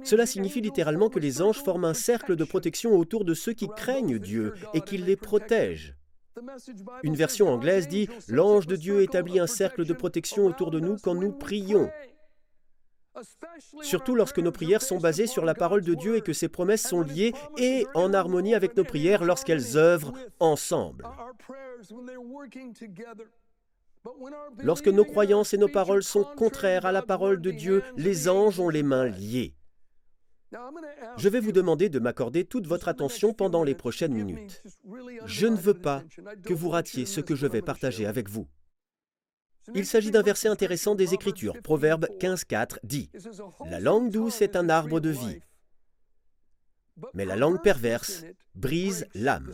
Cela 0.03 0.27
signifie 0.27 0.61
littéralement 0.61 1.09
que 1.09 1.21
les 1.21 1.43
anges 1.43 1.63
forment 1.63 1.85
un 1.85 1.95
cercle 1.95 2.35
de 2.35 2.45
protection 2.45 2.97
autour 2.97 3.25
de 3.25 3.35
ceux 3.35 3.53
qui 3.53 3.69
craignent 3.69 4.19
Dieu 4.19 4.55
et 4.75 4.81
qu'ils 4.81 5.05
les 5.05 5.17
protègent. 5.17 5.95
Une 7.05 7.15
version 7.15 7.49
anglaise 7.49 7.87
dit 7.87 8.09
L'ange 8.27 8.67
de 8.67 8.75
Dieu 8.75 9.03
établit 9.03 9.39
un 9.39 9.47
cercle 9.47 9.85
de 9.85 9.93
protection 9.93 10.47
autour 10.47 10.73
de 10.73 10.81
nous 10.81 10.97
quand 10.97 11.15
nous 11.15 11.33
prions. 11.33 11.91
Surtout 13.83 14.15
lorsque 14.15 14.39
nos 14.39 14.53
prières 14.53 14.83
sont 14.83 14.99
basées 14.99 15.27
sur 15.27 15.45
la 15.45 15.55
parole 15.55 15.83
de 15.83 15.95
Dieu 15.95 16.17
et 16.17 16.21
que 16.21 16.33
ses 16.33 16.49
promesses 16.49 16.87
sont 16.87 17.01
liées 17.01 17.33
et 17.59 17.87
en 17.95 18.13
harmonie 18.13 18.55
avec 18.55 18.77
nos 18.77 18.85
prières 18.85 19.25
lorsqu'elles 19.25 19.77
œuvrent 19.77 20.13
ensemble. 20.41 21.05
Lorsque 24.59 24.89
nos 24.89 25.05
croyances 25.05 25.55
et 25.55 25.59
nos 25.59 25.69
paroles 25.69 26.03
sont 26.03 26.25
contraires 26.37 26.87
à 26.87 26.93
la 26.93 27.03
parole 27.03 27.41
de 27.41 27.51
Dieu, 27.51 27.83
les 27.97 28.29
anges 28.29 28.61
ont 28.61 28.69
les 28.69 28.83
mains 28.83 29.07
liées. 29.07 29.55
Je 31.17 31.29
vais 31.29 31.41
vous 31.41 31.53
demander 31.53 31.89
de 31.89 31.99
m'accorder 31.99 32.45
toute 32.45 32.67
votre 32.67 32.89
attention 32.89 33.35
pendant 33.35 33.65
les 33.65 33.75
prochaines 33.75 34.15
minutes. 34.15 34.63
Je 35.27 35.47
ne 35.47 35.57
veux 35.57 35.75
pas 35.75 36.03
que 36.45 36.55
vous 36.55 36.69
ratiez 36.69 37.05
ce 37.05 37.21
que 37.21 37.35
je 37.35 37.47
vais 37.47 37.63
partager 37.63 38.07
avec 38.07 38.29
vous. 38.29 38.47
Il 39.75 39.87
s'agit 39.87 40.11
d'un 40.11 40.23
verset 40.23 40.49
intéressant 40.49 40.95
des 40.95 41.15
Écritures. 41.15 41.61
Proverbe 41.63 42.07
15.4 42.21 42.79
dit⁇ 42.85 43.11
La 43.71 43.81
langue 43.81 44.11
douce 44.11 44.43
est 44.43 44.57
un 44.57 44.69
arbre 44.69 45.01
de 45.01 45.11
vie, 45.11 45.41
mais 47.15 47.25
la 47.25 47.37
langue 47.37 47.63
perverse 47.63 48.25
brise 48.55 49.07
l'âme. 49.15 49.53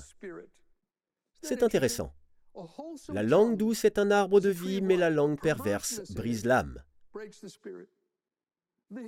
C'est 1.43 1.63
intéressant. 1.63 2.13
La 3.09 3.23
langue 3.23 3.57
douce 3.57 3.85
est 3.85 3.99
un 3.99 4.11
arbre 4.11 4.41
de 4.41 4.51
vie, 4.51 4.83
mais 4.83 4.97
la 4.97 5.11
langue 5.11 5.41
perverse 5.41 6.13
brise 6.13 6.45
l'âme. 6.45 6.83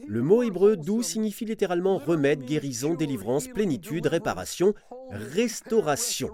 Le 0.07 0.23
mot 0.23 0.43
hébreu 0.43 0.77
doux 0.77 1.03
signifie 1.03 1.45
littéralement 1.45 1.99
remède, 1.99 2.43
guérison, 2.43 2.95
délivrance, 2.95 3.49
plénitude, 3.49 4.07
réparation, 4.07 4.75
restauration. 5.11 6.31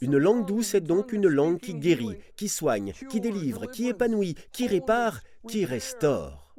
Une 0.00 0.18
langue 0.18 0.46
douce 0.46 0.74
est 0.74 0.80
donc 0.80 1.12
une 1.12 1.28
langue 1.28 1.58
qui 1.58 1.74
guérit, 1.74 2.18
qui 2.36 2.48
soigne, 2.48 2.92
qui 3.08 3.20
délivre, 3.20 3.66
qui 3.66 3.88
épanouit, 3.88 4.34
qui 4.52 4.66
répare, 4.66 5.20
qui 5.48 5.64
restaure. 5.64 6.54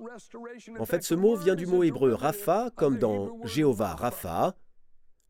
En 0.77 0.85
fait, 0.85 1.03
ce 1.03 1.13
mot 1.13 1.35
vient 1.35 1.55
du 1.55 1.65
mot 1.65 1.83
hébreu 1.83 2.13
Rapha, 2.13 2.71
comme 2.75 2.97
dans 2.97 3.43
Jéhovah 3.45 3.95
Rapha, 3.95 4.55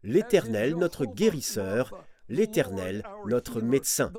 l'Éternel, 0.03 0.75
notre 0.75 1.05
guérisseur, 1.05 2.05
l'Éternel, 2.27 3.03
notre 3.25 3.61
médecin. 3.61 4.13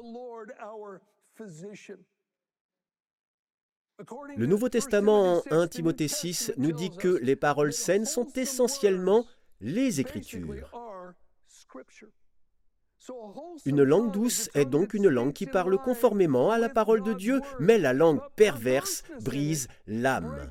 Le 4.37 4.47
Nouveau 4.47 4.69
Testament 4.69 5.39
en 5.39 5.43
1 5.51 5.69
Timothée 5.69 6.09
6 6.09 6.55
nous 6.57 6.73
dit 6.73 6.91
que 6.91 7.19
les 7.23 7.37
paroles 7.37 7.73
saines 7.73 8.07
sont 8.07 8.29
essentiellement 8.35 9.27
les 9.61 10.01
Écritures. 10.01 10.71
Une 13.65 13.83
langue 13.83 14.13
douce 14.13 14.51
est 14.55 14.65
donc 14.65 14.95
une 14.95 15.09
langue 15.09 15.33
qui 15.33 15.47
parle 15.47 15.79
conformément 15.79 16.51
à 16.51 16.59
la 16.59 16.69
parole 16.69 17.03
de 17.03 17.13
Dieu, 17.13 17.41
mais 17.59 17.79
la 17.79 17.93
langue 17.93 18.21
perverse 18.37 19.03
brise 19.23 19.69
l'âme. 19.87 20.51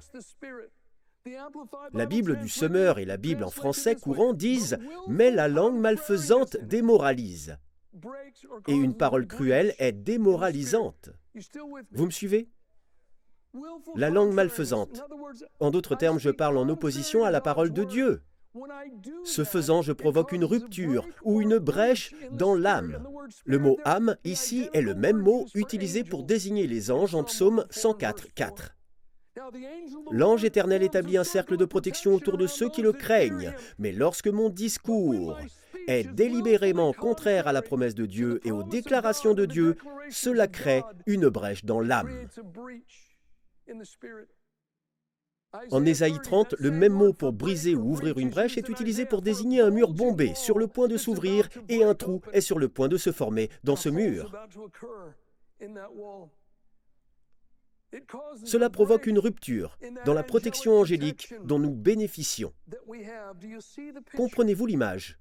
La 1.93 2.05
Bible 2.05 2.37
du 2.37 2.49
semeur 2.49 2.99
et 2.99 3.05
la 3.05 3.17
Bible 3.17 3.43
en 3.43 3.49
français 3.49 3.95
courant 3.95 4.33
disent⁇ 4.33 4.73
Mais 5.07 5.31
la 5.31 5.47
langue 5.47 5.77
malfaisante 5.77 6.57
démoralise⁇ 6.61 7.57
Et 8.67 8.73
une 8.73 8.95
parole 8.95 9.27
cruelle 9.27 9.75
est 9.79 9.91
démoralisante. 9.91 11.09
Vous 11.91 12.05
me 12.05 12.11
suivez? 12.11 12.49
La 13.95 14.09
langue 14.09 14.33
malfaisante. 14.33 15.03
En 15.59 15.71
d'autres 15.71 15.95
termes, 15.95 16.19
je 16.19 16.29
parle 16.29 16.57
en 16.57 16.69
opposition 16.69 17.23
à 17.23 17.31
la 17.31 17.41
parole 17.41 17.73
de 17.73 17.83
Dieu. 17.83 18.21
Ce 19.23 19.43
faisant, 19.43 19.81
je 19.81 19.91
provoque 19.91 20.31
une 20.31 20.43
rupture 20.43 21.07
ou 21.23 21.41
une 21.41 21.59
brèche 21.59 22.13
dans 22.31 22.55
l'âme. 22.55 23.07
Le 23.45 23.59
mot 23.59 23.77
âme 23.85 24.15
ici 24.23 24.69
est 24.73 24.81
le 24.81 24.95
même 24.95 25.17
mot 25.17 25.45
utilisé 25.53 26.03
pour 26.03 26.23
désigner 26.23 26.65
les 26.65 26.89
anges 26.89 27.15
en 27.15 27.23
psaume 27.23 27.65
104, 27.69 28.33
4. 28.33 28.75
L'ange 30.11 30.43
éternel 30.43 30.83
établit 30.83 31.17
un 31.17 31.23
cercle 31.23 31.57
de 31.57 31.65
protection 31.65 32.13
autour 32.13 32.37
de 32.37 32.47
ceux 32.47 32.69
qui 32.69 32.81
le 32.81 32.91
craignent, 32.91 33.53
mais 33.77 33.91
lorsque 33.91 34.27
mon 34.27 34.49
discours 34.49 35.37
est 35.87 36.03
délibérément 36.03 36.91
contraire 36.93 37.47
à 37.47 37.53
la 37.53 37.61
promesse 37.61 37.95
de 37.95 38.05
Dieu 38.05 38.39
et 38.43 38.51
aux 38.51 38.63
déclarations 38.63 39.33
de 39.33 39.45
Dieu, 39.45 39.75
cela 40.09 40.47
crée 40.47 40.83
une 41.05 41.29
brèche 41.29 41.63
dans 41.65 41.79
l'âme. 41.79 42.27
En 45.71 45.85
Ésaïe 45.85 46.19
30, 46.21 46.55
le 46.59 46.69
même 46.69 46.93
mot 46.93 47.11
pour 47.11 47.33
briser 47.33 47.75
ou 47.75 47.91
ouvrir 47.91 48.19
une 48.19 48.29
brèche 48.29 48.57
est 48.57 48.69
utilisé 48.69 49.05
pour 49.05 49.21
désigner 49.21 49.61
un 49.61 49.71
mur 49.71 49.93
bombé 49.93 50.35
sur 50.35 50.59
le 50.59 50.67
point 50.67 50.87
de 50.87 50.97
s'ouvrir 50.97 51.49
et 51.69 51.83
un 51.83 51.95
trou 51.95 52.21
est 52.33 52.41
sur 52.41 52.59
le 52.59 52.69
point 52.69 52.87
de 52.87 52.97
se 52.97 53.11
former 53.11 53.49
dans 53.63 53.75
ce 53.75 53.89
mur. 53.89 54.31
Cela 58.45 58.69
provoque 58.69 59.07
une 59.07 59.17
rupture 59.17 59.79
dans 60.05 60.13
la 60.13 60.21
protection 60.21 60.79
angélique 60.79 61.33
dont 61.43 61.57
nous 61.57 61.73
bénéficions. 61.73 62.53
Comprenez-vous 64.15 64.67
l'image? 64.67 65.19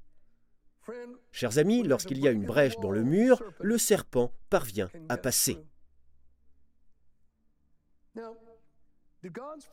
Chers 1.32 1.58
amis, 1.58 1.82
lorsqu'il 1.82 2.18
y 2.18 2.28
a 2.28 2.30
une 2.30 2.44
brèche 2.44 2.78
dans 2.80 2.90
le 2.90 3.02
mur, 3.02 3.42
le 3.60 3.78
serpent 3.78 4.32
parvient 4.50 4.90
à 5.08 5.16
passer. 5.16 5.58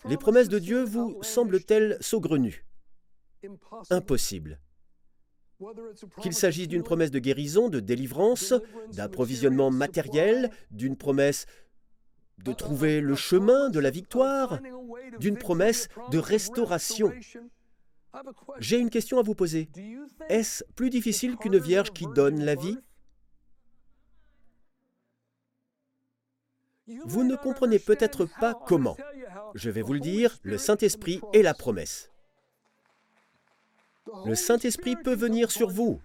Les 0.05 0.17
promesses 0.17 0.49
de 0.49 0.59
Dieu 0.59 0.83
vous 0.83 1.17
semblent-elles 1.21 1.97
saugrenues? 2.01 2.65
Impossible. 3.89 4.59
Qu'il 6.21 6.33
s'agisse 6.33 6.67
d'une 6.67 6.83
promesse 6.83 7.11
de 7.11 7.19
guérison, 7.19 7.69
de 7.69 7.79
délivrance, 7.79 8.53
d'approvisionnement 8.93 9.71
matériel, 9.71 10.49
d'une 10.71 10.97
promesse 10.97 11.45
de 12.39 12.51
trouver 12.51 12.99
le 12.99 13.15
chemin 13.15 13.69
de 13.69 13.79
la 13.79 13.89
victoire, 13.89 14.59
d'une 15.19 15.37
promesse 15.37 15.87
de 16.11 16.17
restauration. 16.17 17.13
J'ai 18.59 18.77
une 18.77 18.89
question 18.89 19.19
à 19.19 19.23
vous 19.23 19.35
poser. 19.35 19.69
Est-ce 20.29 20.63
plus 20.75 20.89
difficile 20.89 21.37
qu'une 21.37 21.57
vierge 21.57 21.91
qui 21.91 22.05
donne 22.07 22.43
la 22.43 22.55
vie? 22.55 22.77
Vous 27.05 27.23
ne 27.23 27.35
comprenez 27.35 27.79
peut-être 27.79 28.25
pas 28.39 28.53
comment. 28.53 28.95
Je 29.55 29.69
vais 29.69 29.81
vous 29.81 29.93
le 29.93 30.01
dire, 30.01 30.37
le 30.43 30.57
Saint-Esprit 30.57 31.21
est 31.33 31.41
la 31.41 31.53
promesse. 31.53 32.11
Le 34.25 34.35
Saint-Esprit 34.35 34.97
peut 34.97 35.15
venir 35.15 35.49
sur 35.49 35.69
vous. 35.69 36.01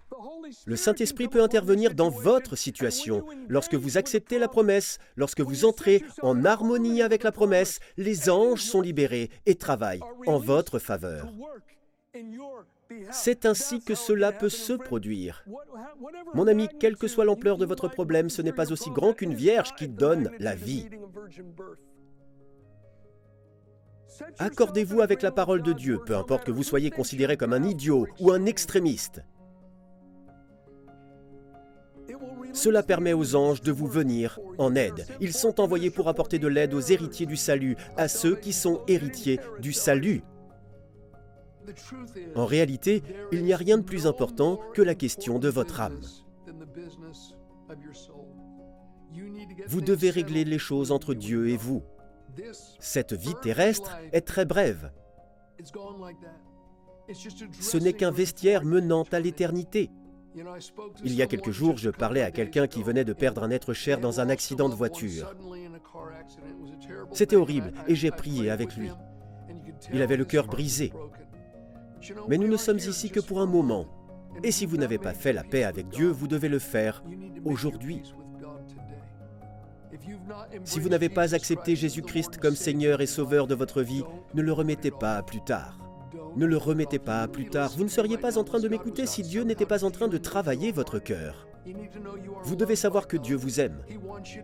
Le 0.67 0.77
Saint-Esprit 0.77 1.27
peut 1.27 1.43
intervenir 1.43 1.95
dans 1.95 2.11
votre 2.11 2.55
situation. 2.55 3.27
Lorsque 3.49 3.75
vous 3.75 3.99
acceptez 3.99 4.39
la 4.39 4.47
promesse, 4.47 4.99
lorsque 5.17 5.41
vous 5.41 5.65
entrez 5.65 6.05
en 6.23 6.45
harmonie 6.45 7.03
avec 7.03 7.25
la 7.25 7.33
promesse, 7.33 7.81
les 7.97 8.31
anges 8.31 8.63
sont 8.63 8.81
libérés 8.81 9.31
et 9.47 9.57
travaillent 9.57 10.01
en 10.29 10.39
votre 10.39 10.79
faveur. 10.79 11.29
C'est 13.11 13.47
ainsi 13.47 13.81
que 13.81 13.97
cela 13.97 14.31
peut 14.31 14.49
se 14.49 14.75
produire. 14.75 15.45
Mon 16.35 16.47
ami, 16.47 16.69
quelle 16.79 16.97
que 16.97 17.09
soit 17.09 17.25
l'ampleur 17.25 17.59
de 17.59 17.67
votre 17.67 17.89
problème, 17.89 18.31
ce 18.31 18.43
n'est 18.43 18.53
pas 18.53 18.71
aussi 18.71 18.91
grand 18.91 19.13
qu'une 19.13 19.35
vierge 19.35 19.75
qui 19.75 19.89
donne 19.89 20.31
la 20.39 20.55
vie. 20.55 20.89
Accordez-vous 24.39 25.01
avec 25.01 25.23
la 25.23 25.31
parole 25.31 25.63
de 25.63 25.73
Dieu, 25.73 26.01
peu 26.05 26.17
importe 26.17 26.45
que 26.45 26.51
vous 26.51 26.63
soyez 26.63 26.91
considéré 26.91 27.37
comme 27.37 27.53
un 27.53 27.63
idiot 27.63 28.07
ou 28.19 28.33
un 28.33 28.47
extrémiste. 28.47 29.23
Cela 32.53 32.83
permet 32.83 33.13
aux 33.13 33.37
anges 33.37 33.61
de 33.61 33.73
vous 33.73 33.87
venir 33.87 34.41
en 34.59 34.75
aide. 34.75 35.07
Ils 35.21 35.33
sont 35.33 35.61
envoyés 35.61 35.91
pour 35.91 36.09
apporter 36.09 36.39
de 36.39 36.49
l'aide 36.49 36.75
aux 36.75 36.81
héritiers 36.81 37.27
du 37.27 37.37
salut, 37.37 37.77
à 37.97 38.09
ceux 38.09 38.35
qui 38.35 38.53
sont 38.53 38.83
héritiers 38.89 39.39
du 39.61 39.73
salut. 39.73 40.23
En 42.35 42.47
réalité, 42.47 43.03
il 43.33 43.45
n'y 43.45 43.53
a 43.53 43.57
rien 43.57 43.79
de 43.79 43.85
plus 43.85 44.07
important 44.07 44.59
que 44.75 44.83
la 44.83 44.95
question 44.95 45.39
de 45.39 45.49
votre 45.49 45.81
âme. 45.81 46.01
Vous 49.69 49.81
devez 49.81 50.11
régler 50.11 50.45
les 50.45 50.59
choses 50.59 50.91
entre 50.91 51.15
Dieu 51.15 51.49
et 51.49 51.57
vous. 51.57 51.83
Cette 52.79 53.13
vie 53.13 53.35
terrestre 53.43 53.99
est 54.13 54.27
très 54.27 54.45
brève. 54.45 54.93
Ce 57.61 57.77
n'est 57.77 57.93
qu'un 57.93 58.11
vestiaire 58.11 58.65
menant 58.65 59.05
à 59.13 59.21
l'éternité. 59.21 59.91
Il 61.05 61.15
y 61.15 61.23
a 61.23 61.27
quelques 61.27 61.51
jours, 61.51 61.77
je 61.77 61.91
parlais 61.91 62.23
à 62.23 62.31
quelqu'un 62.31 62.67
qui 62.67 62.83
venait 62.83 63.05
de 63.05 63.13
perdre 63.13 63.43
un 63.43 63.51
être 63.51 63.73
cher 63.73 63.99
dans 63.99 64.21
un 64.21 64.29
accident 64.29 64.69
de 64.69 64.75
voiture. 64.75 65.35
C'était 67.13 67.37
horrible 67.37 67.73
et 67.89 67.95
j'ai 67.95 68.11
prié 68.11 68.51
avec 68.51 68.77
lui. 68.77 68.91
Il 69.93 70.03
avait 70.03 70.17
le 70.17 70.25
cœur 70.25 70.47
brisé. 70.47 70.93
Mais 72.29 72.39
nous 72.39 72.49
ne 72.49 72.57
sommes 72.57 72.79
ici 72.79 73.11
que 73.11 73.21
pour 73.21 73.41
un 73.41 73.47
moment. 73.47 73.87
Et 74.45 74.53
si 74.53 74.67
vous 74.67 74.77
n'avez 74.77 74.99
pas 74.99 75.13
fait 75.13 75.33
la 75.33 75.43
paix 75.43 75.65
avec 75.65 75.89
Dieu, 75.89 76.09
vous 76.09 76.29
devez 76.29 76.49
le 76.49 76.61
faire 76.61 77.03
aujourd'hui. 77.45 78.03
Si 80.65 80.81
vous 80.81 80.89
n'avez 80.89 81.09
pas 81.09 81.35
accepté 81.35 81.77
Jésus-Christ 81.77 82.39
comme 82.39 82.55
Seigneur 82.55 83.01
et 83.01 83.07
Sauveur 83.07 83.47
de 83.47 83.55
votre 83.55 83.83
vie, 83.83 84.05
ne 84.35 84.43
le 84.43 84.53
remettez 84.53 84.91
pas 84.91 85.17
à 85.17 85.23
plus 85.23 85.43
tard. 85.43 85.79
Ne 86.37 86.47
le 86.47 86.57
remettez 86.57 86.99
pas 86.99 87.23
à 87.23 87.29
plus 87.29 87.49
tard. 87.49 87.73
Vous 87.77 87.85
ne 87.85 87.89
seriez 87.89 88.19
pas 88.19 88.39
en 88.39 88.45
train 88.45 88.61
de 88.61 88.69
m'écouter 88.69 89.07
si 89.07 89.23
Dieu 89.23 89.43
n'était 89.43 89.67
pas 89.67 89.85
en 89.85 89.91
train 89.91 90.09
de 90.09 90.19
travailler 90.19 90.73
votre 90.73 90.99
cœur. 90.99 91.47
Vous 92.45 92.57
devez 92.57 92.77
savoir 92.77 93.07
que 93.07 93.17
Dieu 93.17 93.37
vous 93.37 93.61
aime. 93.61 93.83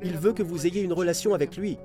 Il 0.03 0.16
veut 0.16 0.33
que 0.33 0.42
vous 0.42 0.66
ayez 0.66 0.83
une 0.83 0.92
relation 0.92 1.35
avec 1.35 1.57
lui. 1.57 1.79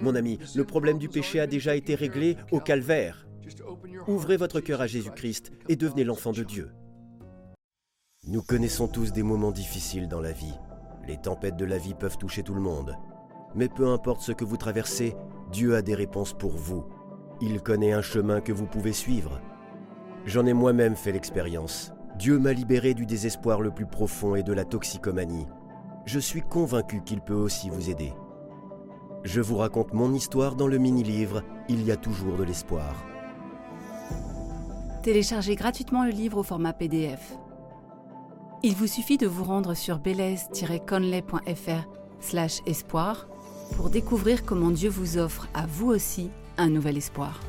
Mon 0.00 0.14
ami, 0.14 0.38
le 0.54 0.64
problème 0.64 0.98
du 0.98 1.08
péché 1.08 1.40
a 1.40 1.46
déjà 1.46 1.76
été 1.76 1.94
réglé 1.94 2.36
au 2.50 2.60
calvaire. 2.60 3.26
Ouvrez 4.08 4.36
votre 4.36 4.60
cœur 4.60 4.80
à 4.80 4.86
Jésus-Christ 4.86 5.52
et 5.68 5.76
devenez 5.76 6.04
l'enfant 6.04 6.32
de 6.32 6.42
Dieu. 6.42 6.70
Nous 8.26 8.42
connaissons 8.42 8.88
tous 8.88 9.12
des 9.12 9.22
moments 9.22 9.52
difficiles 9.52 10.08
dans 10.08 10.20
la 10.20 10.32
vie. 10.32 10.54
Les 11.06 11.18
tempêtes 11.18 11.56
de 11.56 11.64
la 11.64 11.78
vie 11.78 11.94
peuvent 11.94 12.16
toucher 12.16 12.42
tout 12.42 12.54
le 12.54 12.60
monde. 12.60 12.96
Mais 13.54 13.68
peu 13.68 13.88
importe 13.88 14.22
ce 14.22 14.32
que 14.32 14.44
vous 14.44 14.56
traversez, 14.56 15.14
Dieu 15.52 15.76
a 15.76 15.82
des 15.82 15.94
réponses 15.94 16.32
pour 16.32 16.52
vous. 16.52 16.84
Il 17.40 17.60
connaît 17.60 17.92
un 17.92 18.02
chemin 18.02 18.40
que 18.40 18.52
vous 18.52 18.66
pouvez 18.66 18.92
suivre. 18.92 19.40
J'en 20.24 20.46
ai 20.46 20.54
moi-même 20.54 20.96
fait 20.96 21.12
l'expérience. 21.12 21.92
Dieu 22.18 22.38
m'a 22.38 22.52
libéré 22.52 22.94
du 22.94 23.06
désespoir 23.06 23.60
le 23.60 23.70
plus 23.70 23.86
profond 23.86 24.34
et 24.34 24.42
de 24.42 24.52
la 24.52 24.64
toxicomanie. 24.64 25.46
Je 26.06 26.18
suis 26.18 26.42
convaincu 26.42 27.02
qu'il 27.02 27.20
peut 27.20 27.34
aussi 27.34 27.68
vous 27.68 27.90
aider. 27.90 28.12
Je 29.24 29.40
vous 29.40 29.56
raconte 29.56 29.92
mon 29.92 30.12
histoire 30.12 30.54
dans 30.54 30.68
le 30.68 30.78
mini-livre 30.78 31.42
Il 31.68 31.84
y 31.84 31.90
a 31.90 31.96
toujours 31.96 32.36
de 32.36 32.44
l'espoir. 32.44 33.04
Téléchargez 35.02 35.54
gratuitement 35.54 36.04
le 36.04 36.10
livre 36.10 36.38
au 36.38 36.42
format 36.42 36.72
PDF. 36.72 37.36
Il 38.66 38.74
vous 38.74 38.86
suffit 38.86 39.18
de 39.18 39.26
vous 39.26 39.44
rendre 39.44 39.74
sur 39.74 39.98
belaise-conley.fr 39.98 41.86
espoir 42.64 43.28
pour 43.76 43.90
découvrir 43.90 44.46
comment 44.46 44.70
Dieu 44.70 44.88
vous 44.88 45.18
offre 45.18 45.48
à 45.52 45.66
vous 45.66 45.88
aussi 45.90 46.30
un 46.56 46.70
nouvel 46.70 46.96
espoir. 46.96 47.40